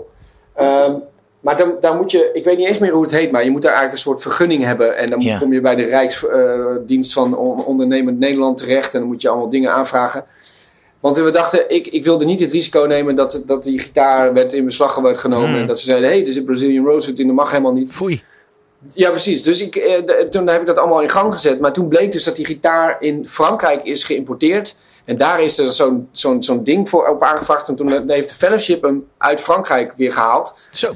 [0.55, 0.95] Ehm,
[1.41, 3.51] maar dan, dan moet je, ik weet niet eens meer hoe het heet, maar je
[3.51, 4.97] moet daar eigenlijk een soort vergunning hebben.
[4.97, 5.39] En dan Ja.
[5.39, 8.95] kom je bij de Rijksdienst van On- Ondernemend Nederland terecht.
[8.95, 10.25] En dan moet je allemaal dingen aanvragen.
[11.01, 14.53] Want we dachten, ik, ik wilde niet het risico nemen dat, dat die gitaar werd
[14.53, 15.49] in beslag werd genomen.
[15.51, 15.59] Hmm.
[15.61, 17.93] En dat ze zeiden, hé, hey, er zit Brazilian Rosewood in, dat mag helemaal niet.
[17.93, 18.23] Foei.
[18.93, 19.43] Ja, precies.
[19.43, 21.61] Dus ik, eh, toen heb ik dat allemaal in gang gezet.
[21.61, 24.79] Maar toen bleek dus dat die gitaar in Frankrijk is geïmporteerd.
[25.05, 27.69] En daar is er zo'n zo'n zo'n ding voor op aangevraagd.
[27.69, 30.55] En toen heeft de fellowship hem uit Frankrijk weer gehaald.
[30.73, 30.89] Zo.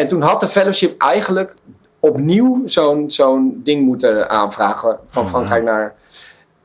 [0.00, 1.54] En toen had de fellowship eigenlijk
[2.00, 5.94] opnieuw zo'n zo'n ding moeten aanvragen van Oh, Frankrijk naar.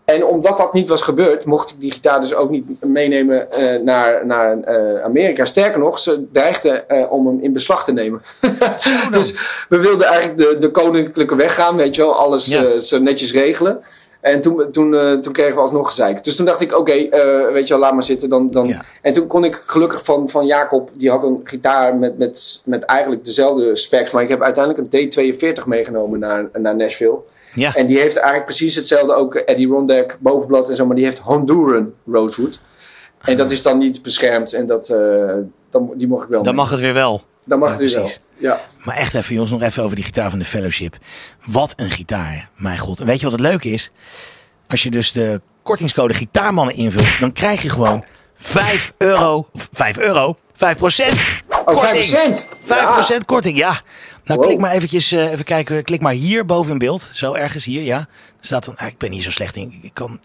[0.05, 3.81] En omdat dat niet was gebeurd, mocht ik die gitaar dus ook niet meenemen eh,
[3.81, 5.45] naar, naar eh, Amerika.
[5.45, 8.21] Sterker nog, ze dreigden eh, om hem in beslag te nemen.
[9.11, 9.37] dus
[9.69, 12.79] we wilden eigenlijk de, de koninklijke weg gaan, weet je wel, alles Ja.
[12.79, 13.81] zo netjes regelen.
[14.25, 16.23] En toen, toen, eh, toen kregen we alsnog gezeik.
[16.23, 18.29] Dus toen dacht ik, oké, eh, weet je wel, laat maar zitten.
[18.29, 18.67] Dan, dan...
[18.67, 18.81] Ja.
[19.01, 22.83] En toen kon ik gelukkig van, van Jacob, die had een gitaar met, met, met
[22.83, 24.11] eigenlijk dezelfde specs.
[24.11, 25.09] Maar ik heb uiteindelijk een
[25.59, 27.17] D42 meegenomen naar, naar Nashville.
[27.53, 27.75] Ja.
[27.75, 30.85] En die heeft eigenlijk precies hetzelfde, ook Eddie Rondeck, bovenblad en zo.
[30.85, 32.61] Maar die heeft Honduran Rosewood.
[33.21, 34.53] En dat is dan niet beschermd.
[34.53, 35.33] En dat, eh,
[35.69, 36.63] dan, die mocht ik wel Dan mee.
[36.63, 37.21] mag het weer wel.
[37.43, 38.01] Dan mag Ja, het wel.
[38.01, 38.21] precies.
[38.37, 38.61] Ja.
[38.83, 40.97] Maar echt even, jongens, nog even over die gitaar van de Fellowship.
[41.45, 42.99] Wat een gitaar, mijn god.
[42.99, 43.91] En weet je wat het leuke is?
[44.67, 48.03] Als je dus de kortingscode gitaarmannen invult, dan krijg je gewoon
[48.35, 51.17] 5 euro, 5 euro, 5 procent
[51.65, 52.03] Oh, korting.
[52.05, 52.49] 5%?
[52.63, 53.81] 5 korting, ja.
[54.23, 54.47] Nou, Wow.
[54.47, 57.09] klik maar eventjes, eh, even kijken, klik maar hier boven in beeld.
[57.13, 57.97] Zo ergens hier, ja.
[57.97, 58.05] Er
[58.39, 59.79] staat dan, ah, ik ben hier zo slecht in.
[59.81, 60.19] Ik kan,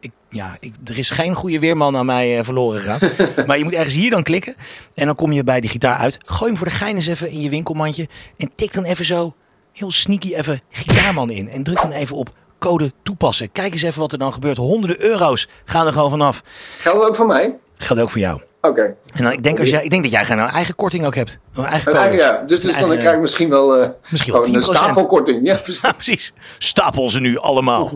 [0.00, 3.10] ik, ja, ik, er is geen goede weerman aan mij eh, verloren gegaan.
[3.46, 4.54] maar je moet ergens hier dan klikken.
[4.94, 6.18] En dan kom je bij die gitaar uit.
[6.22, 8.08] Gooi hem voor de gein eens even in je winkelmandje.
[8.36, 9.34] En tik dan even zo,
[9.72, 11.48] heel sneaky even gitaarman in.
[11.48, 13.52] En druk dan even op code toepassen.
[13.52, 14.56] Kijk eens even wat er dan gebeurt.
[14.56, 16.42] Honderden euro's gaan er gewoon vanaf.
[16.78, 17.58] Geldt ook voor mij?
[17.76, 18.40] Geldt ook voor jou.
[18.68, 18.94] Oké.
[19.12, 21.38] En dan, ik, denk als jij, ik denk dat jij een eigen korting ook hebt.
[21.54, 22.42] Een eigen Een eigen, ja.
[22.46, 24.58] Dus, dus dan krijg ik misschien wel, eh Misschien wel een 10%.
[24.58, 25.46] stapelkorting.
[25.46, 25.80] Ja, precies.
[25.80, 26.32] Ja, precies.
[26.58, 27.90] Stapel ze nu allemaal.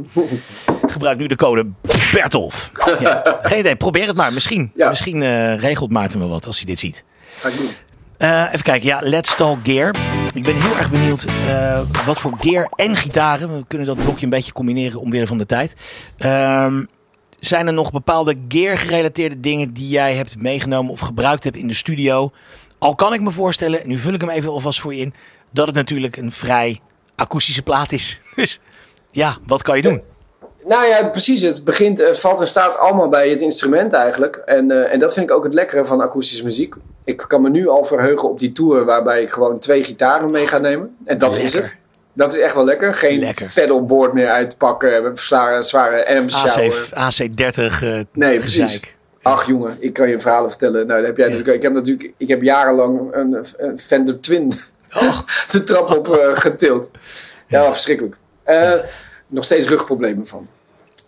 [0.86, 1.66] Gebruik nu de code
[2.12, 2.70] Bertolf.
[3.00, 3.38] Ja.
[3.42, 4.32] Geen idee, probeer het maar.
[4.32, 4.88] Misschien, Ja.
[4.88, 7.04] misschien eh, regelt Maarten wel wat als hij dit ziet.
[7.38, 7.70] Ga ik doen.
[8.18, 9.94] Eh, even kijken, ja, Let's Talk Gear.
[10.34, 13.56] Ik ben heel erg benieuwd eh, wat voor gear en gitaren.
[13.56, 15.74] We kunnen dat blokje een beetje combineren omwille van de tijd.
[16.18, 16.84] Ehm,
[17.40, 21.74] zijn er nog bepaalde gear-gerelateerde dingen die jij hebt meegenomen of gebruikt hebt in de
[21.74, 22.30] studio?
[22.78, 25.14] Al kan ik me voorstellen, nu vul ik hem even alvast voor je in,
[25.50, 26.80] dat het natuurlijk een vrij
[27.14, 28.18] akoestische plaat is.
[28.36, 28.60] Dus
[29.10, 30.02] ja, wat kan je doen?
[30.64, 31.42] Nou ja, precies.
[31.42, 34.36] Het begint, eh, valt en staat allemaal bij het instrument eigenlijk.
[34.36, 36.74] En, eh, en dat vind ik ook het lekkere van akoestische muziek.
[37.04, 40.46] Ik kan me nu al verheugen op die tour waarbij ik gewoon twee gitaren mee
[40.46, 40.96] ga nemen.
[41.04, 41.76] En dat is het.
[42.20, 42.94] Dat is echt wel lekker.
[42.94, 43.50] Geen Lekker.
[43.54, 45.02] pedalboard meer uitpakken.
[45.02, 46.34] met Zware, zware amps.
[46.34, 46.72] AC, sjouwen.
[46.88, 48.80] AC30 eh Nee, precies.
[49.22, 50.86] Ach jongen, ik kan je verhalen vertellen.
[50.86, 51.30] Nou, dat heb jij Ja.
[51.32, 51.56] natuurlijk.
[51.56, 54.52] Ik heb natuurlijk, ik heb jarenlang een, een Fender Twin
[54.96, 55.18] Oh,
[55.52, 56.90] de trap op eh, getild.
[57.46, 58.16] Ja, verschrikkelijk.
[58.42, 58.72] Eh,
[59.26, 60.48] nog steeds rugproblemen van.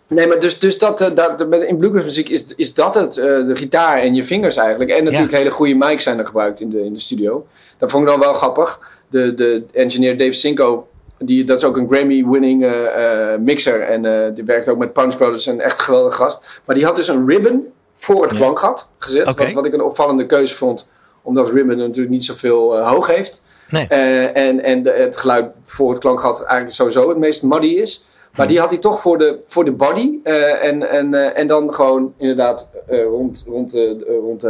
[0.07, 3.17] Nee, maar dus, dus dat, eh, dat, in bluegrassmuziek is, is dat het.
[3.17, 4.89] eh, de gitaar en je vingers eigenlijk.
[4.91, 5.37] En natuurlijk Ja.
[5.37, 7.47] hele goede mics zijn er gebruikt in de, in de studio.
[7.77, 8.79] Dat vond ik dan wel grappig.
[9.09, 10.87] De, de engineer Dave Cinco,
[11.25, 13.81] die, dat is ook een Grammy-winning eh, eh, mixer.
[13.81, 16.61] En eh, die werkt ook met Punch Brothers, een echt geweldige gast.
[16.65, 18.37] Maar die had dus een ribbon voor het Ja.
[18.37, 19.25] klankgat gezet.
[19.25, 20.89] Wat, wat ik een opvallende keuze vond.
[21.21, 23.43] Omdat ribbon natuurlijk niet zoveel hoog heeft.
[23.69, 23.87] nee.
[23.87, 28.05] En en de, het geluid voor het klankgat eigenlijk sowieso het meest muddy is.
[28.35, 30.19] Maar die had hij toch voor de, voor de body.
[30.23, 34.47] en, en, en dan gewoon inderdaad rond, rond, de, rond de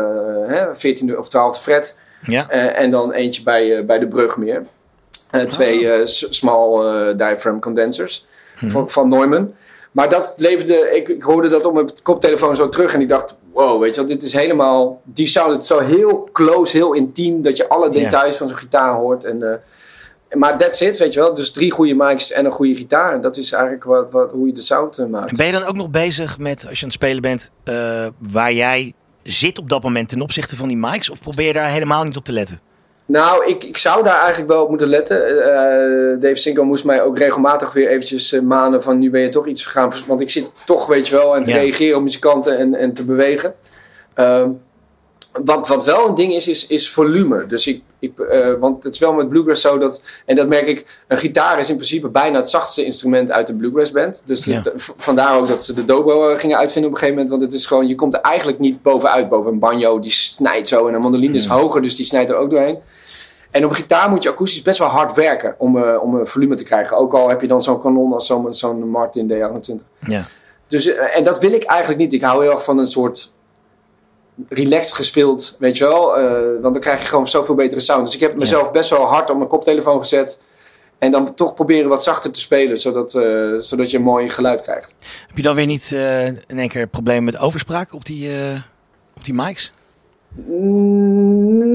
[0.47, 1.99] eh, hè, 14e of 12e fret.
[2.23, 2.49] Ja.
[2.49, 4.65] En dan eentje bij, bij de Brugmeer.
[5.33, 8.25] Eh, twee eh, small eh, diaphragm condensers
[8.55, 9.53] van, van Neumann.
[9.91, 13.35] Maar dat leverde, ik, ik hoorde dat op mijn koptelefoon zo terug en ik dacht,
[13.53, 16.93] wow, weet je wel, dit is helemaal, die sound, het is zo heel close, heel
[16.93, 19.23] intiem, dat je alle details van zo'n gitaar hoort.
[19.23, 19.61] En,
[20.31, 21.33] maar that's it, weet je wel.
[21.33, 23.13] Dus drie goede mics en een goede gitaar.
[23.13, 25.29] En dat is eigenlijk wat, wat, hoe je de sound maakt.
[25.29, 27.51] En ben je dan ook nog bezig met, als je aan het spelen bent,
[28.31, 31.09] waar jij zit op dat moment ten opzichte van die mics?
[31.09, 32.59] Of probeer je daar helemaal niet op te letten?
[33.13, 35.27] Nou, ik, ik zou daar eigenlijk wel op moeten letten.
[35.27, 39.29] Eh, Dave Cinco moest mij ook regelmatig weer eventjes eh, manen van nu ben je
[39.29, 39.91] toch iets gaan.
[39.91, 41.57] vers- Want ik zit toch, weet je wel, aan te Ja.
[41.57, 43.53] reageren op muzikanten en, en te bewegen.
[44.13, 44.49] Ehm,
[45.45, 47.45] wat, wat wel een ding is, is, is volume.
[47.47, 48.11] Dus ik, ik,
[48.59, 51.69] want het is wel met bluegrass zo dat, en dat merk ik, een gitaar is
[51.69, 54.23] in principe bijna het zachtste instrument uit de bluegrass band.
[54.25, 54.55] Dus Ja.
[54.55, 57.29] het- v- vandaar ook dat ze de dobro gingen uitvinden op een gegeven moment.
[57.41, 59.29] Want het is gewoon, je komt er eigenlijk niet bovenuit.
[59.29, 60.87] Boven een banjo, die snijdt zo.
[60.87, 61.57] En een mandoline is Hmm.
[61.57, 62.77] hoger, dus die snijdt er ook doorheen.
[63.53, 66.27] En op een gitaar moet je akoestisch best wel hard werken om, eh, om een
[66.27, 66.97] volume te krijgen.
[66.97, 69.87] Ook al heb je dan zo'n kanon als zo'n zo'n Martin D28.
[69.99, 70.23] Ja.
[70.67, 72.13] Dus, eh, en dat wil ik eigenlijk niet.
[72.13, 73.33] Ik hou heel erg van een soort
[74.49, 76.17] relaxed gespeeld, weet je wel.
[76.17, 78.05] Eh, want dan krijg je gewoon zoveel betere sound.
[78.05, 80.41] Dus ik heb mezelf best wel hard op mijn koptelefoon gezet.
[81.03, 84.61] En dan toch proberen wat zachter te spelen, zodat, eh, zodat je een mooi geluid
[84.61, 84.93] krijgt.
[85.27, 88.55] Heb je dan weer niet eh, in één keer problemen met overspraak op die, eh,
[89.15, 89.71] op die mics?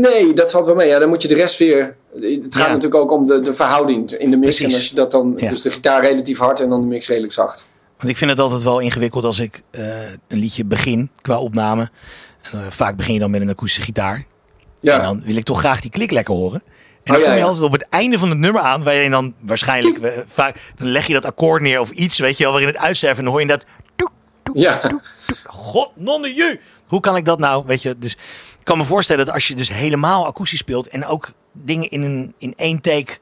[0.01, 0.89] Nee, dat valt wel mee.
[0.89, 1.97] Ja, dan moet je de rest weer.
[2.15, 2.73] Het gaat Ja.
[2.73, 4.57] natuurlijk ook om de, de verhouding in de mix.
[4.57, 4.73] Precies.
[4.75, 5.35] En als je dat dan.
[5.37, 5.49] Ja.
[5.49, 7.69] Dus de gitaar relatief hard en dan de mix redelijk zacht.
[7.99, 9.87] Want ik vind het altijd wel ingewikkeld als ik eh,
[10.29, 11.91] een liedje begin qua opname.
[12.53, 14.27] En, eh, vaak begin je dan met een akoestische gitaar.
[14.81, 16.63] Ja, En dan wil ik toch graag die klik lekker horen.
[17.03, 19.03] En dan Oh, ja, kom je altijd op het einde van het nummer aan, waarin
[19.03, 22.43] je dan waarschijnlijk eh, vaak dan leg je dat akkoord neer of iets, weet je
[22.43, 23.65] wel, waarin het uitsterven en dan hoor je dat.
[23.97, 24.11] toek,
[24.43, 24.79] toek, Ja.
[24.89, 25.39] toek, toek.
[25.47, 26.59] God, nonne je.
[26.89, 27.63] Hoe kan ik dat nou?
[27.67, 28.13] Weet je, dus
[28.59, 32.03] ik kan me voorstellen dat als je dus helemaal akoestisch speelt en ook dingen in,
[32.03, 33.13] een, in één take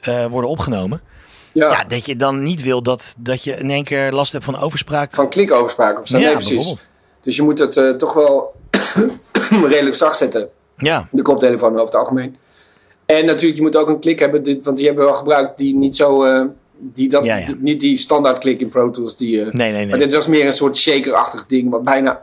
[0.00, 1.00] eh, worden opgenomen,
[1.52, 1.70] ja.
[1.70, 1.84] ja.
[1.84, 5.14] dat je dan niet wil dat, dat je in één keer last hebt van overspraak.
[5.14, 6.18] van klikoverspraak of zo.
[6.18, 6.88] ja, nee, precies.
[7.20, 8.54] Dus je moet het eh, toch wel
[9.68, 10.48] redelijk zacht zetten.
[10.76, 12.36] Ja, De koptelefoon over het algemeen.
[13.06, 15.58] En natuurlijk, je moet ook een klik hebben, dit, want die hebben we wel gebruikt,
[15.58, 16.24] die niet zo.
[16.24, 16.44] eh,
[16.78, 17.46] die dat, Ja, ja.
[17.46, 19.16] die- niet die standaard klik in Pro Tools.
[19.16, 20.06] Die, eh, nee, nee, Maar nee.
[20.06, 22.22] dit was meer een soort shakerachtig ding, wat bijna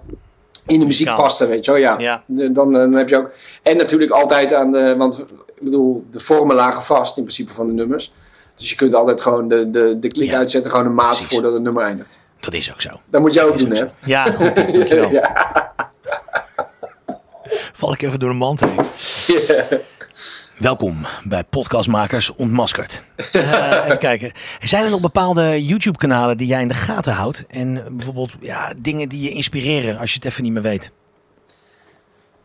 [0.66, 1.80] in de muziek paste, weet je wel.
[1.80, 2.00] Ja.
[2.00, 2.24] Ja.
[2.28, 3.32] Dan, eh, dan heb je ook.
[3.64, 4.96] En natuurlijk altijd aan de.
[4.98, 8.14] Want ik bedoel, de vormen lagen vast in principe van de nummers.
[8.56, 10.38] Dus je kunt altijd gewoon de, de, de klik Ja.
[10.38, 11.28] uitzetten, gewoon een maat Precies.
[11.28, 12.22] voordat het nummer eindigt.
[12.40, 12.90] Dat is ook zo.
[13.06, 13.86] Dat moet jij ook doen, hè?
[14.06, 15.10] Ja, goed, dankjewel.
[15.22, 15.74] ja.
[17.74, 18.86] Val ik even door de mand heen.
[20.64, 23.02] Welkom bij Podcastmakers Ontmaskerd.
[23.32, 24.32] Eh, even kijken.
[24.60, 27.44] Zijn er nog bepaalde YouTube-kanalen die jij in de gaten houdt?
[27.48, 30.92] En bijvoorbeeld ja, dingen die je inspireren als je het even niet meer weet?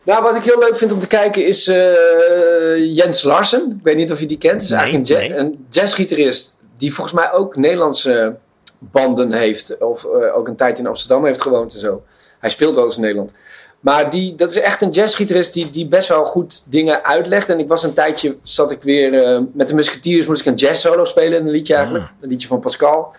[0.03, 3.71] Nou, wat ik heel leuk vind om te kijken is eh, Jens Larsen.
[3.79, 4.55] Ik weet niet of je die kent.
[4.55, 5.39] Het is Nee, eigenlijk een, jazz, nee.
[5.39, 8.37] een jazzgitarist die volgens mij ook Nederlandse
[8.79, 9.79] banden heeft.
[9.79, 12.03] Of eh, ook een tijd in Amsterdam heeft gewoond en zo.
[12.39, 13.31] Hij speelt wel eens in Nederland.
[13.81, 17.49] Maar die, dat is echt een jazzgitarist die, die best wel goed dingen uitlegt.
[17.49, 20.55] En ik was een tijdje, zat ik weer eh, met de Musketeers, moest ik een
[20.55, 22.05] jazz solo spelen in een liedje eigenlijk.
[22.21, 23.15] Een liedje van Pascal.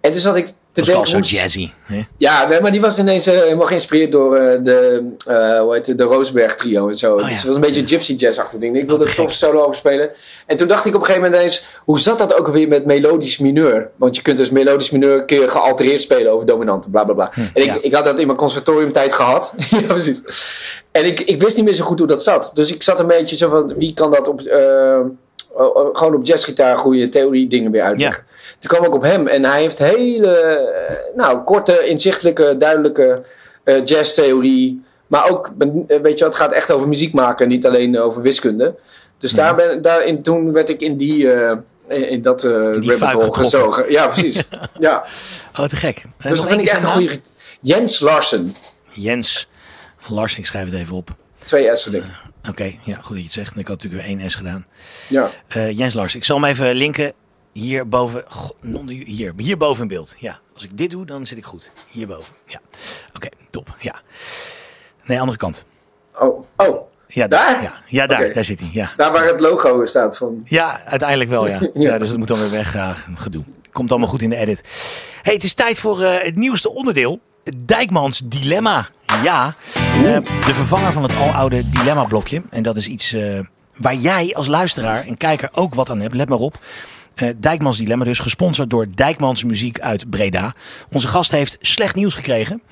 [0.00, 0.48] En toen zat ik
[0.84, 1.70] te Dat is al zo jazzy.
[1.82, 2.02] Hè?
[2.16, 5.86] ja, nee, maar die was ineens eh, helemaal geïnspireerd door eh, de, eh hoe heet
[5.86, 7.14] het, de Roosberg trio en zo.
[7.14, 7.28] Oh.
[7.28, 8.76] Dus het was een beetje gypsy jazz-achtig ding.
[8.76, 9.34] Ik wilde er toch gek.
[9.34, 10.10] solo over spelen.
[10.46, 12.84] En toen dacht ik op een gegeven moment ineens, hoe zat dat ook alweer met
[12.84, 13.90] melodisch mineur?
[13.96, 17.30] Want je kunt dus melodisch mineur kun je gealtereerd spelen over dominante, bla bla bla.
[17.54, 19.54] en ik, Hm, ik had dat in mijn conservatoriumtijd gehad.
[19.70, 20.22] ja, precies.
[20.90, 22.50] En ik, ik wist niet meer zo goed hoe dat zat.
[22.54, 24.40] Dus ik zat een beetje zo van, wie kan dat op...
[25.52, 28.24] oh, gewoon op jazzgitaar goede theorie dingen weer uitleggen.
[28.58, 33.22] Toen kwam ik op hem en hij heeft hele eh, nou, korte, inzichtelijke, duidelijke
[33.68, 34.82] eh, jazztheorie.
[35.06, 35.66] Maar ook, eh,
[36.00, 38.74] weet je, wat, het gaat echt over muziek maken, niet alleen over wiskunde.
[39.18, 41.56] Dus daar ben, daarin, toen werd ik in die, eh,
[41.88, 43.34] in dat getrokken.
[43.34, 43.90] gezogen.
[43.90, 44.42] Ja, precies.
[44.78, 45.04] ja.
[45.58, 45.94] Oh, te gek.
[45.94, 47.20] Dus nog dat vind ik echt een goede...
[47.60, 48.54] Jens Larsen.
[48.92, 49.48] Jens
[50.08, 51.10] Lars, ik schrijf het even op.
[51.38, 52.02] Twee S'en, ik.
[52.48, 53.56] Oké, ja, goed dat je het zegt.
[53.56, 54.66] Ik had natuurlijk weer één S gedaan.
[55.08, 55.30] Ja.
[55.70, 57.12] Jens Lars, ik zal hem even linken.
[57.58, 60.14] Hierboven, God, non- hier, hierboven in beeld.
[60.18, 61.72] Ja, als ik dit doe, dan zit ik goed.
[61.88, 62.60] Hierboven, ja.
[63.14, 63.94] Oké, top, ja.
[65.04, 65.64] Nee, andere kant.
[66.18, 67.62] Oh, oh, Ja, Daar?
[67.62, 68.92] Ja, ja daar, daar zit hij, ja.
[68.96, 70.40] daar waar het logo staat van...
[70.44, 71.60] Ja, uiteindelijk wel, ja.
[71.74, 71.98] ja.
[71.98, 73.44] dus dat moet dan weer weg, ja, gedoe.
[73.72, 74.62] Komt allemaal goed in de edit.
[75.22, 77.20] hey, het is tijd voor eh, het nieuwste onderdeel.
[77.56, 78.88] Dijkmans Dilemma.
[79.22, 82.42] Ja, eh, de vervanger van het aloude Dilemma-blokje.
[82.50, 83.40] En dat is iets eh,
[83.76, 86.14] waar jij als luisteraar en kijker ook wat aan hebt.
[86.14, 86.58] Let maar op.
[87.18, 90.54] Eh, Dijkmans Dilemma, dus gesponsord door Dijkmans Muziek uit Breda.
[90.92, 92.62] Onze gast heeft slecht nieuws gekregen.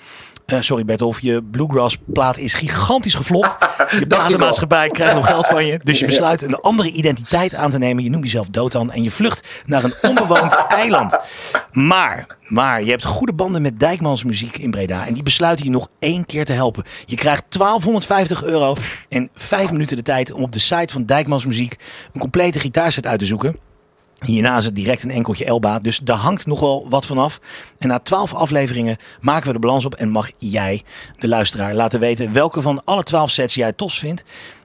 [0.47, 3.57] Eh, sorry Bertolf, je bluegrass plaat is gigantisch geflopt.
[3.99, 5.81] Je platenmaatschappij krijgt nog geld van je.
[5.83, 8.05] Dus je besluit een andere identiteit aan te nemen.
[8.05, 11.17] Je noemt jezelf Dotan en je vlucht naar een onbewoond eiland.
[11.73, 15.07] Maar, maar je hebt goede banden met Dijkmans muziek in Breda.
[15.07, 16.85] En die besluiten je nog één keer te helpen.
[17.05, 18.77] Je krijgt 1250 euro
[19.09, 21.77] en vijf minuten de tijd om op de site van Dijkmans muziek
[22.13, 23.66] een complete gitaarset uit te zoeken.
[24.25, 27.41] Hierna is het direct een enkeltje Elba, dus daar hangt nog wel wat vanaf.
[27.79, 30.83] En na twaalf afleveringen maken we de balans op en mag jij,
[31.19, 34.23] de luisteraar, laten weten welke van alle twaalf sets jij tos vindt.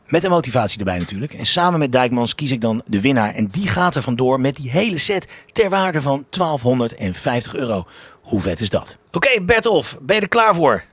[0.07, 1.33] Met een motivatie erbij natuurlijk.
[1.33, 3.33] En samen met Dijkmans kies ik dan de winnaar.
[3.33, 7.83] En die gaat er vandoor met die hele set ter waarde van 1250 euro.
[8.21, 8.97] Hoe vet is dat?
[9.11, 10.83] Oké, Bertolf, ben je er klaar voor?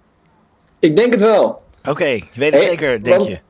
[0.79, 1.63] Ik denk het wel.
[1.85, 3.41] Oké, je weet het Hey, zeker, denk want- je?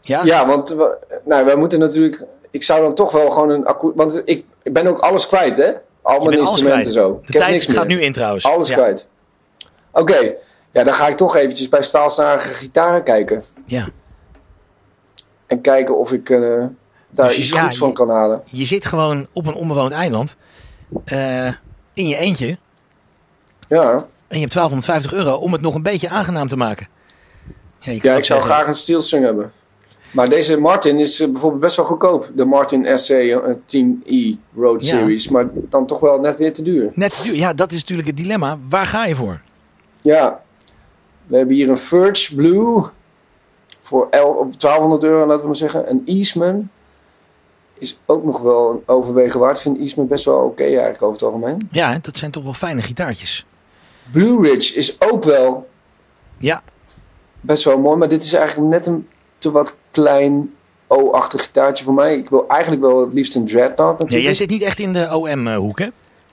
[0.00, 0.24] Ja?
[0.24, 2.24] Ja, want we, nou, wij moeten natuurlijk.
[2.56, 3.66] Ik zou dan toch wel gewoon een.
[3.94, 5.72] Want ik, ik ben ook alles kwijt, hè?
[6.02, 7.12] Al mijn instrumenten zo.
[7.12, 7.96] De Ik heb tijd niks gaat meer.
[7.96, 8.44] nu in trouwens.
[8.44, 8.74] Alles Ja.
[8.74, 9.08] kwijt.
[9.92, 10.34] Oké,
[10.72, 13.42] ja, dan ga ik toch eventjes bij staalsnarige gitaren kijken.
[13.64, 13.88] Ja.
[15.46, 16.38] En kijken of ik eh,
[17.10, 18.42] daar Dus iets ja, goeds van je- kan halen.
[18.44, 20.36] Je zit gewoon op een onbewoond eiland.
[21.04, 21.46] eh,
[21.94, 22.58] in je eentje.
[23.68, 23.92] Ja,
[24.28, 26.88] En je hebt 1250 euro om het nog een beetje aangenaam te maken.
[27.78, 29.52] Ja, ik zou zeggen- graag een steelstring hebben.
[30.16, 32.30] Maar deze Martin is eh, bijvoorbeeld best wel goedkoop.
[32.34, 34.96] De Martin SC eh, 10E Road Ja.
[34.98, 35.28] Series.
[35.28, 36.90] Maar dan toch wel net weer te duur.
[36.94, 37.34] Net te duur.
[37.36, 38.58] Ja, dat is natuurlijk het dilemma.
[38.68, 39.40] Waar ga je voor?
[40.00, 40.42] Ja,
[41.26, 42.82] we hebben hier een Verge Blue
[43.82, 45.90] voor el- op 1200 euro, laten we maar zeggen.
[45.90, 46.68] Een Eastman
[47.78, 49.56] is ook nog wel een overwegen waard.
[49.56, 51.68] Ik vind Eastman best wel oké eigenlijk over het algemeen.
[51.70, 53.46] Ja, dat zijn toch wel fijne gitaartjes.
[54.12, 55.68] Blue Ridge is ook wel
[56.38, 56.62] Ja,
[57.40, 59.08] best wel mooi, maar dit is eigenlijk net een
[59.38, 60.54] te wat klein
[60.86, 62.16] O-achtig gitaartje voor mij.
[62.16, 64.22] Ik wil eigenlijk wel het liefst een Dreadnought ja natuurlijk.
[64.22, 65.86] jij zit niet echt in de OM-hoek, hè?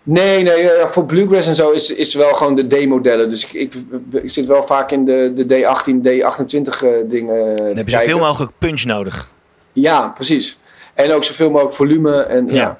[0.03, 3.29] Nee, nee, eh, voor Bluegrass en zo is, is wel gewoon de D-modellen.
[3.29, 3.73] Dus ik, ik,
[4.11, 7.97] ik zit wel vaak in de, de D18, D28 eh, dingen Dan te heb je
[7.97, 9.31] zoveel mogelijk punch nodig.
[9.73, 10.59] Ja, precies.
[10.93, 12.21] En ook zoveel mogelijk volume.
[12.21, 12.53] En ja.
[12.53, 12.79] Ja.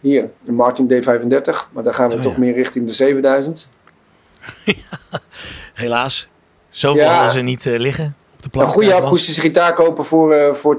[0.00, 1.72] Hier, een Martin D35.
[1.72, 2.38] Maar dan gaan we Oh, toch ja.
[2.38, 3.70] meer richting de 7000.
[5.74, 6.28] Helaas.
[6.70, 7.12] Zoveel Ja.
[7.14, 8.16] hadden ze niet eh, liggen
[8.46, 8.66] de plank.
[8.66, 10.76] Een goede akoestische gitaar kopen voor, eh voor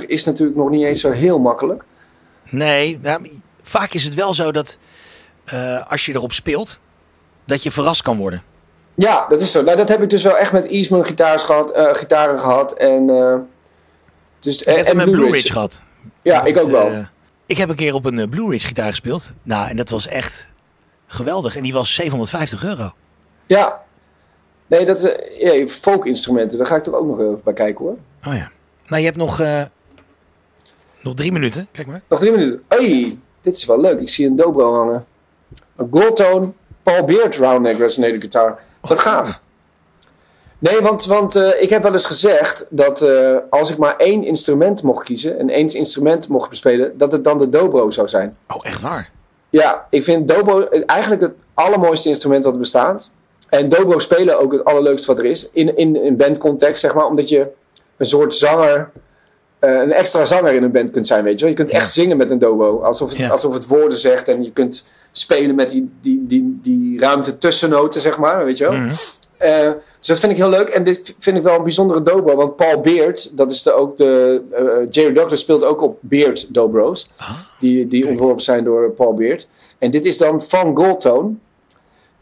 [0.00, 1.84] 12,50 is natuurlijk nog niet eens zo heel makkelijk.
[2.50, 3.18] Nee, ja,
[3.62, 4.78] vaak is het wel zo dat
[5.44, 6.80] eh, als je erop speelt,
[7.44, 8.42] dat je verrast kan worden.
[8.94, 9.62] Ja, dat is zo.
[9.62, 12.72] Nou, dat heb ik dus wel echt met Eastman gitaars gehad, eh, gitaren gehad.
[12.72, 13.34] En, eh,
[14.38, 15.32] dus, Ik heb het met Blue Ridge.
[15.32, 15.82] Ridge gehad.
[16.22, 17.06] Ja, ik ook wel.
[17.46, 19.32] ik heb een keer op een Blue Ridge gitaar gespeeld.
[19.42, 20.48] Nou, en dat was echt
[21.06, 21.56] geweldig.
[21.56, 22.90] En die was 750 euro.
[23.46, 23.80] Ja.
[24.70, 26.58] Nee, dat is eh, ja, folk-instrumenten.
[26.58, 27.96] Daar ga ik toch ook nog even bij kijken hoor.
[28.26, 28.50] Oh ja.
[28.86, 29.62] Nou, je hebt nog, eh,
[31.02, 31.68] nog drie minuten.
[31.72, 32.02] Kijk maar.
[32.08, 32.62] Nog drie minuten.
[32.68, 34.00] Hey, dit is wel leuk.
[34.00, 35.06] Ik zie een dobro hangen.
[35.76, 36.52] Een Goldtone
[36.82, 38.58] Paul Beard Roundneck Resonator Guitar.
[38.80, 39.42] Wat gaaf.
[40.58, 43.06] Nee, want, want eh, ik heb wel eens gezegd dat
[43.50, 47.38] als ik maar één instrument mocht kiezen en één instrument mocht bespelen, dat het dan
[47.38, 48.36] de dobro zou zijn.
[48.48, 49.10] Oh, echt waar?
[49.48, 53.10] Ja, ik vind dobro eigenlijk het allermooiste instrument dat er bestaat.
[53.50, 55.48] En dobro spelen ook het allerleukste wat er is.
[55.52, 57.06] In, in een bandcontext, zeg maar.
[57.06, 57.46] Omdat je
[57.96, 58.90] een soort zanger,
[59.58, 61.48] eh, een extra zanger in een band kunt zijn, weet je wel.
[61.50, 61.76] Je kunt Ja.
[61.76, 62.80] echt zingen met een dobro.
[62.82, 63.28] Alsof het, Ja.
[63.28, 64.28] alsof het woorden zegt.
[64.28, 68.44] En je kunt spelen met die, die, die, die ruimte tussennoten, zeg maar.
[68.44, 68.72] Weet je wel.
[68.72, 68.90] Mhm.
[69.36, 70.68] Eh, dus dat vind ik heel leuk.
[70.68, 72.34] En dit vind ik wel een bijzondere dobro.
[72.36, 74.40] Want Paul Beard, dat is de, ook de...
[74.50, 77.10] eh, Jerry Douglas speelt ook op Beard dobro's.
[77.16, 77.30] Ah,
[77.60, 79.48] Die, die ontworpen zijn door Paul Beard.
[79.78, 81.30] En dit is dan van Goldtone.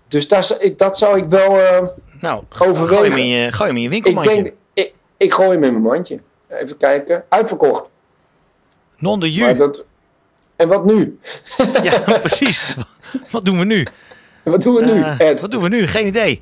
[0.09, 1.59] Dus daar, ik, dat zou ik wel...
[1.61, 1.87] eh,
[2.21, 2.97] Nou, Overwegen.
[2.97, 4.43] gooi hem in je, gooi hem in je ik winkelmandje.
[4.43, 4.55] denk...
[4.75, 6.19] Ik, ik gooi hem in mijn mandje.
[6.49, 7.25] Even kijken.
[7.29, 7.85] Uitverkocht.
[8.99, 9.55] Non de ju.
[9.55, 9.89] dat,
[10.57, 11.19] en wat nu?
[11.83, 12.75] Ja, precies.
[13.31, 13.87] Wat doen we nu?
[14.43, 15.41] Wat doen we nu, Eh, Ed?
[15.41, 15.87] wat doen we nu?
[15.87, 16.41] Geen idee.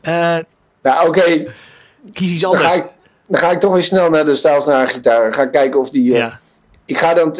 [0.00, 0.36] Eh,
[0.82, 1.44] Nou, oké.
[2.12, 2.68] kies iets Dan, anders.
[2.70, 2.86] ga ik,
[3.26, 5.32] dan ga ik toch weer snel naar de staalsnare gitaar.
[5.34, 6.12] Ga ik kijken of die...
[6.12, 6.40] ja.
[6.84, 7.36] Ik ga dan...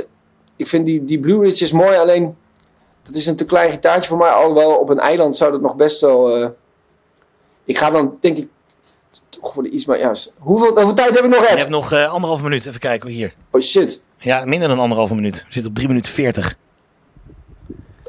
[0.56, 2.36] ik vind die, die Blue Ridge is mooi, alleen...
[3.08, 4.30] Dat is een te klein gitaartje voor mij.
[4.30, 6.36] Alhoewel op een eiland zou dat nog best wel...
[6.36, 6.48] eh,
[7.64, 8.48] ik ga dan, denk ik...
[9.28, 10.12] Toch voor de iets, maar ja...
[10.38, 11.58] Hoeveel, hoeveel tijd heb ik nog, Je Ed?
[11.58, 12.66] hebt nog eh, anderhalve minuut.
[12.66, 13.34] Even kijken hier.
[13.50, 14.04] Oh shit.
[14.18, 15.34] Ja, minder dan anderhalve minuut.
[15.36, 16.54] We zitten op 3 minuten 40.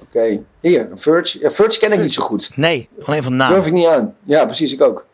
[0.04, 0.40] Oké.
[0.60, 1.40] Hier, een Verge.
[1.40, 2.50] Ja, Verge ken ik niet zo goed.
[2.58, 3.54] Nee, alleen van naam.
[3.54, 4.16] Durf ik niet aan.
[4.24, 5.06] Ja, precies, ik ook.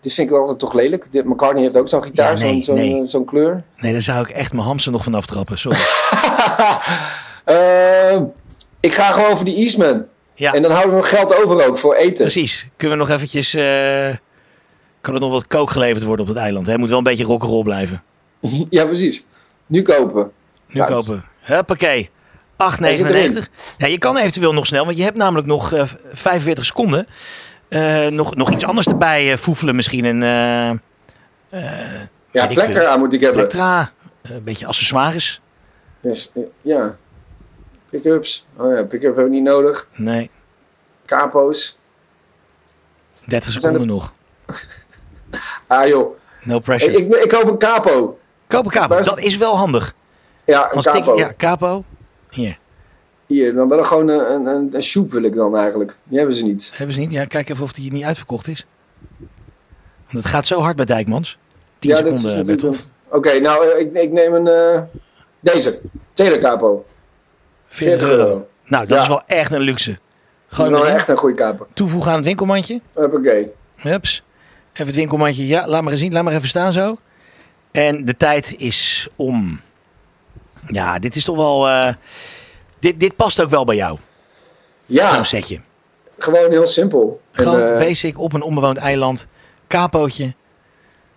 [0.00, 1.12] Dit vind ik altijd toch lelijk.
[1.12, 3.24] Dit, McCartney heeft ook zo'n gitaar, Ja, nee, zo'n nee.
[3.24, 3.62] kleur.
[3.76, 5.58] Nee, daar zou ik echt mijn hamster nog van aftrappen.
[5.58, 5.78] Sorry.
[7.44, 8.24] Ehm,
[8.86, 10.04] ik ga gewoon voor die Eastman.
[10.34, 12.14] Ja, En dan houden we nog geld over ook voor eten.
[12.14, 12.68] precies.
[12.76, 13.54] Kunnen we nog eventjes...
[13.54, 14.14] eh,
[15.00, 16.66] kan er nog wat kook geleverd worden op het eiland?
[16.66, 18.02] Het moet wel een beetje rock'n'roll blijven.
[18.70, 19.26] ja, precies.
[19.66, 20.30] Nu kopen.
[20.68, 21.24] Nu Nou, kopen.
[21.40, 22.10] Huppakee.
[22.10, 22.78] 8,99.
[22.78, 23.44] Hij zit erin.
[23.78, 27.06] Ja, je kan eventueel nog snel, want je hebt namelijk nog eh, 45 seconden.
[27.68, 30.04] Eh, nog, nog iets anders erbij eh, foefelen misschien.
[30.04, 30.20] Een
[32.32, 33.40] Ja, plektra moet ik hebben.
[33.40, 33.90] elektra,
[34.22, 35.40] eh, een beetje accessoires.
[36.00, 36.32] Dus,
[36.62, 36.96] ja.
[37.90, 39.88] Pickups, Oh ja, pickups hebben we niet nodig.
[39.96, 40.30] Nee.
[41.06, 41.78] Capo's.
[43.24, 44.12] 30 seconden nog.
[45.66, 46.16] ah joh.
[46.42, 46.96] No pressure.
[46.96, 48.18] Ik, ik, koop een capo.
[48.46, 49.94] Koop een capo, dat is wel handig.
[50.44, 51.16] Ja, een capo.
[51.16, 51.84] Ja, capo.
[52.30, 52.58] Hier.
[53.26, 55.96] Hier, dan wel gewoon een, een, een, een soep wil ik dan eigenlijk.
[56.04, 56.72] Die hebben ze niet.
[56.74, 57.10] Hebben ze niet?
[57.10, 58.66] Ja, kijk even of die niet uitverkocht is.
[60.06, 61.38] Want het gaat zo hard bij Dijkmans.
[61.78, 62.78] 10 ja, seconden, eh,
[63.08, 64.46] Oké, nou, eh, ik, ik neem een...
[64.46, 64.80] Uh,
[65.40, 65.80] deze.
[66.12, 66.84] Telecapo.
[67.68, 68.48] 40, euro.
[68.64, 69.98] Nou, dat is wel echt een luxe.
[70.48, 71.66] Gewoon echt een goede kaper.
[71.72, 72.80] Toevoegen aan het winkelmandje.
[72.92, 73.50] Hoppakee.
[73.76, 74.22] Hups.
[74.72, 75.46] Even het winkelmandje.
[75.46, 76.12] Ja, laat maar eens zien.
[76.12, 76.98] Laat maar even staan zo.
[77.72, 79.60] En de tijd is om.
[80.66, 81.68] Ja, dit is toch wel...
[81.68, 81.92] Eh,
[82.78, 83.98] dit, dit past ook wel bij jou.
[84.86, 85.14] Ja.
[85.14, 85.60] Zo'n setje.
[86.18, 87.20] Gewoon heel simpel.
[87.32, 89.26] Gewoon eh, basic op een onbewoond eiland.
[89.66, 90.34] Kapootje.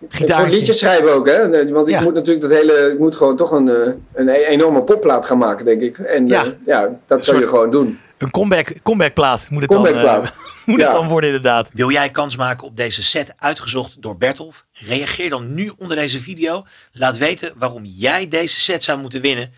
[0.00, 0.56] En voor Gitaartje.
[0.56, 1.48] liedjes schrijven ook, hè?
[1.72, 2.02] Want ik Ja.
[2.02, 2.90] moet natuurlijk dat hele.
[2.92, 5.98] Ik moet gewoon toch een, eh, een e- enorme popplaat gaan maken, denk ik.
[5.98, 6.42] En Ja.
[6.42, 8.00] ja, ja dat zou je gewoon doen.
[8.18, 10.26] Een comeback, comebackplaat moet het dan, eh,
[10.66, 11.68] moet het dan worden inderdaad.
[11.72, 14.64] Wil jij kans maken op deze set uitgezocht door Bertolf?
[14.72, 16.64] Reageer dan nu onder deze video.
[16.92, 19.52] Laat weten waarom jij deze set zou moeten winnen.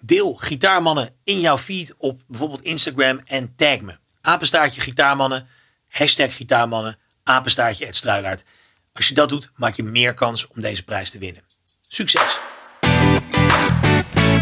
[0.00, 3.92] Deel Gitaarmannen in jouw feed op bijvoorbeeld Instagram en tag me.
[4.20, 5.46] Apenstaartje Gitaarmannen,
[5.88, 8.44] hashtag Gitaarmannen, apenstaartje Ed Struilaert.
[8.92, 11.42] Als je dat doet, maak je meer kans om deze prijs te winnen.
[11.80, 12.40] Succes!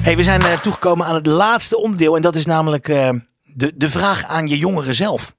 [0.02, 2.16] Hey, we zijn eh, toegekomen aan het laatste onderdeel.
[2.16, 3.10] En dat is namelijk eh,
[3.42, 5.36] de, de vraag aan je jongeren zelf.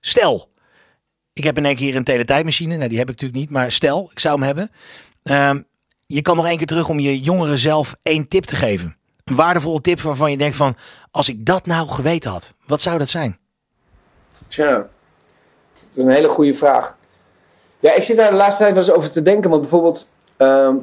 [0.00, 0.52] Stel,
[1.32, 2.76] ik heb in één keer een teletijdmachine.
[2.76, 3.50] Nou, die heb ik natuurlijk niet.
[3.50, 4.70] Maar stel, ik zou hem hebben.
[5.22, 5.60] Ehm,
[6.06, 8.96] je kan nog één keer terug om je jongeren zelf één tip te geven.
[9.24, 10.76] Een waardevolle tip waarvan je denkt van...
[11.10, 13.38] Als ik dat nou geweten had, wat zou dat zijn?
[14.46, 16.96] Tja, dat is een hele goede vraag.
[17.84, 19.50] Ja, ik zit daar de laatste tijd wel eens over te denken.
[19.50, 20.74] Want bijvoorbeeld, ehm,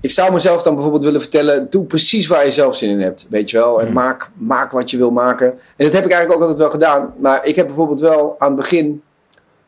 [0.00, 3.26] ik zou mezelf dan bijvoorbeeld willen vertellen: doe precies waar je zelf zin in hebt.
[3.30, 3.80] Weet je wel?
[3.80, 5.46] En maak, maak wat je wil maken.
[5.76, 7.14] En dat heb ik eigenlijk ook altijd wel gedaan.
[7.16, 9.02] Maar ik heb bijvoorbeeld wel aan het begin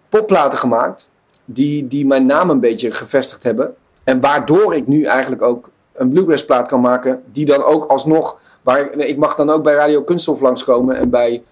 [0.09, 1.11] popplaten gemaakt.
[1.45, 3.75] Die, die mijn naam een beetje gevestigd hebben.
[4.05, 7.23] En waardoor ik nu eigenlijk ook een bluegrass plaat kan maken.
[7.33, 8.39] Die dan ook alsnog.
[8.63, 10.97] Waar, ik- ik mag dan ook bij Radio Kunststof langskomen.
[10.97, 11.43] En bij.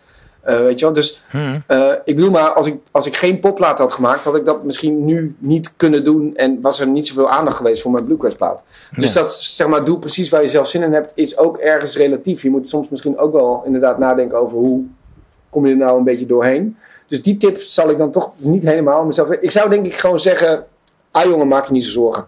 [0.41, 1.39] Eh, weet je wel, dus Hm.
[1.67, 4.65] eh, ik bedoel maar, als ik, als ik geen popplaat had gemaakt, had ik dat
[4.65, 6.37] misschien nu niet kunnen doen.
[6.37, 8.63] En was er niet zoveel aandacht geweest voor mijn bluegrass plaat.
[8.99, 11.97] Dus dat, zeg maar, doe precies waar je zelf zin in hebt, is ook ergens
[11.97, 12.43] relatief.
[12.43, 14.85] Je moet soms misschien ook wel inderdaad nadenken over hoe
[15.51, 16.77] kom je er nou een beetje doorheen.
[17.07, 19.31] Dus die tip zal ik dan toch niet helemaal mezelf...
[19.31, 20.67] Ik zou denk ik gewoon zeggen,
[21.11, 22.27] ah jongen, maak je niet zo zorgen.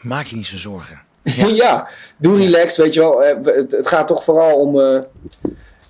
[0.00, 1.00] Maak je niet zo zorgen.
[1.54, 3.24] Ja, doe relaxed, weet je wel.
[3.24, 5.04] Eh, Het, het gaat toch vooral om...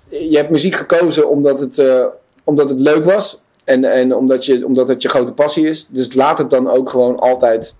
[0.09, 2.05] je hebt muziek gekozen omdat het, eh,
[2.43, 3.41] omdat het leuk was.
[3.63, 5.87] En, en omdat, je, omdat het je grote passie is.
[5.89, 7.75] Dus laat het dan ook gewoon altijd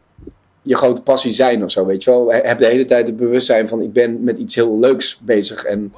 [0.62, 2.32] je grote passie zijn of zo, weet je wel.
[2.32, 5.64] Heb de hele tijd het bewustzijn van ik ben met iets heel leuks bezig.
[5.64, 5.94] En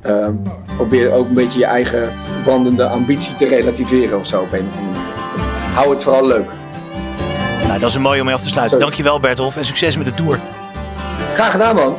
[0.00, 0.34] ehm,
[0.76, 2.12] probeer ook een beetje je eigen
[2.44, 5.12] brandende ambitie te relativeren of zo op een of andere manier.
[5.74, 6.46] Hou het vooral leuk.
[7.66, 8.78] Nou, dat is een mooie om mee af te sluiten.
[8.78, 8.96] Zoiets.
[8.96, 10.40] Dankjewel Bertolf en succes met de tour.
[11.34, 11.96] Graag gedaan man.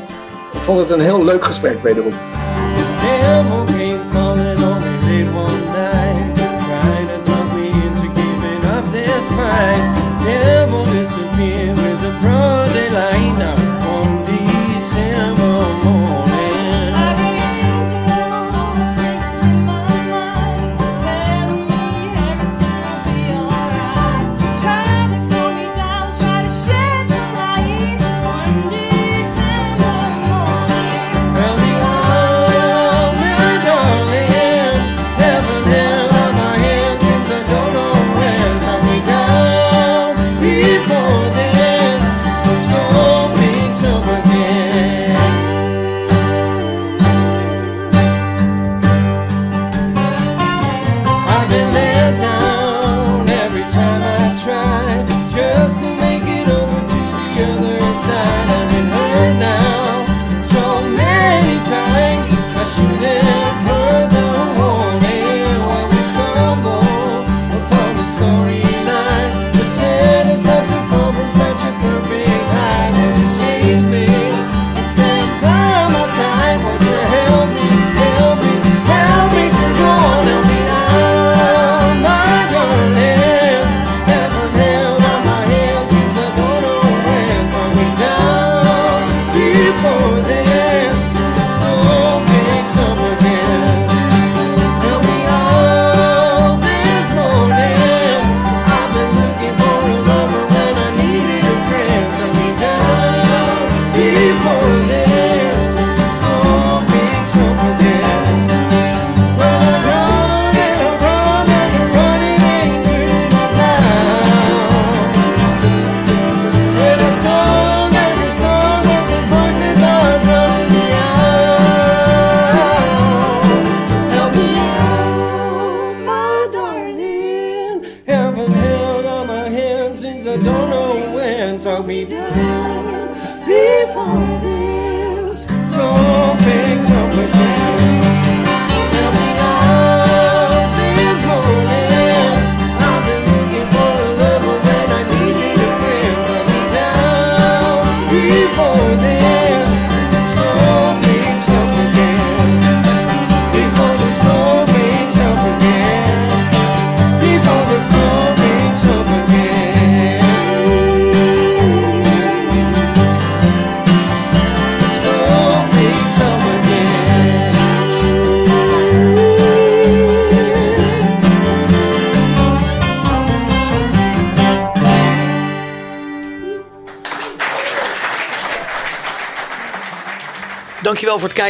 [0.54, 2.14] Ik vond het een heel leuk gesprek wederom.
[9.60, 10.26] night.
[10.26, 10.59] Yeah.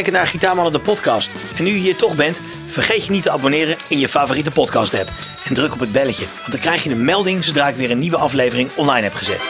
[0.02, 1.34] Kijken naar Gitaarmannen de podcast.
[1.56, 4.98] En nu je hier toch bent, vergeet je niet te abonneren in je favoriete podcast
[4.98, 5.12] app.
[5.44, 7.98] En druk op het belletje, want dan krijg je een melding zodra ik weer een
[7.98, 9.48] nieuwe aflevering online heb gezet.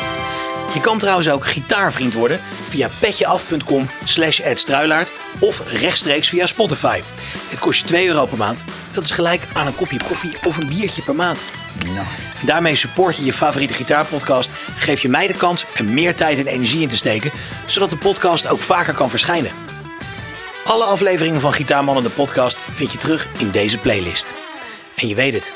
[0.74, 7.00] Je kan trouwens ook gitaarvriend worden via petjeaf.com slash Struilaert of rechtstreeks via Spotify.
[7.50, 8.64] Dit kost je 2 euro per maand.
[8.90, 11.40] Dat is gelijk aan een kopje koffie of een biertje per maand.
[12.44, 16.46] Daarmee support je je favoriete gitaarpodcast geef je mij de kans er meer tijd en
[16.46, 17.30] energie in te steken,
[17.66, 19.59] zodat de podcast ook vaker kan verschijnen.
[20.70, 24.34] Alle afleveringen van Gitaarmannen de podcast vind je terug in deze playlist.
[24.96, 25.54] En je weet het,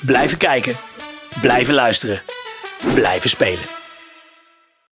[0.00, 0.76] blijven kijken,
[1.40, 2.22] blijven luisteren,
[2.94, 3.77] blijven spelen.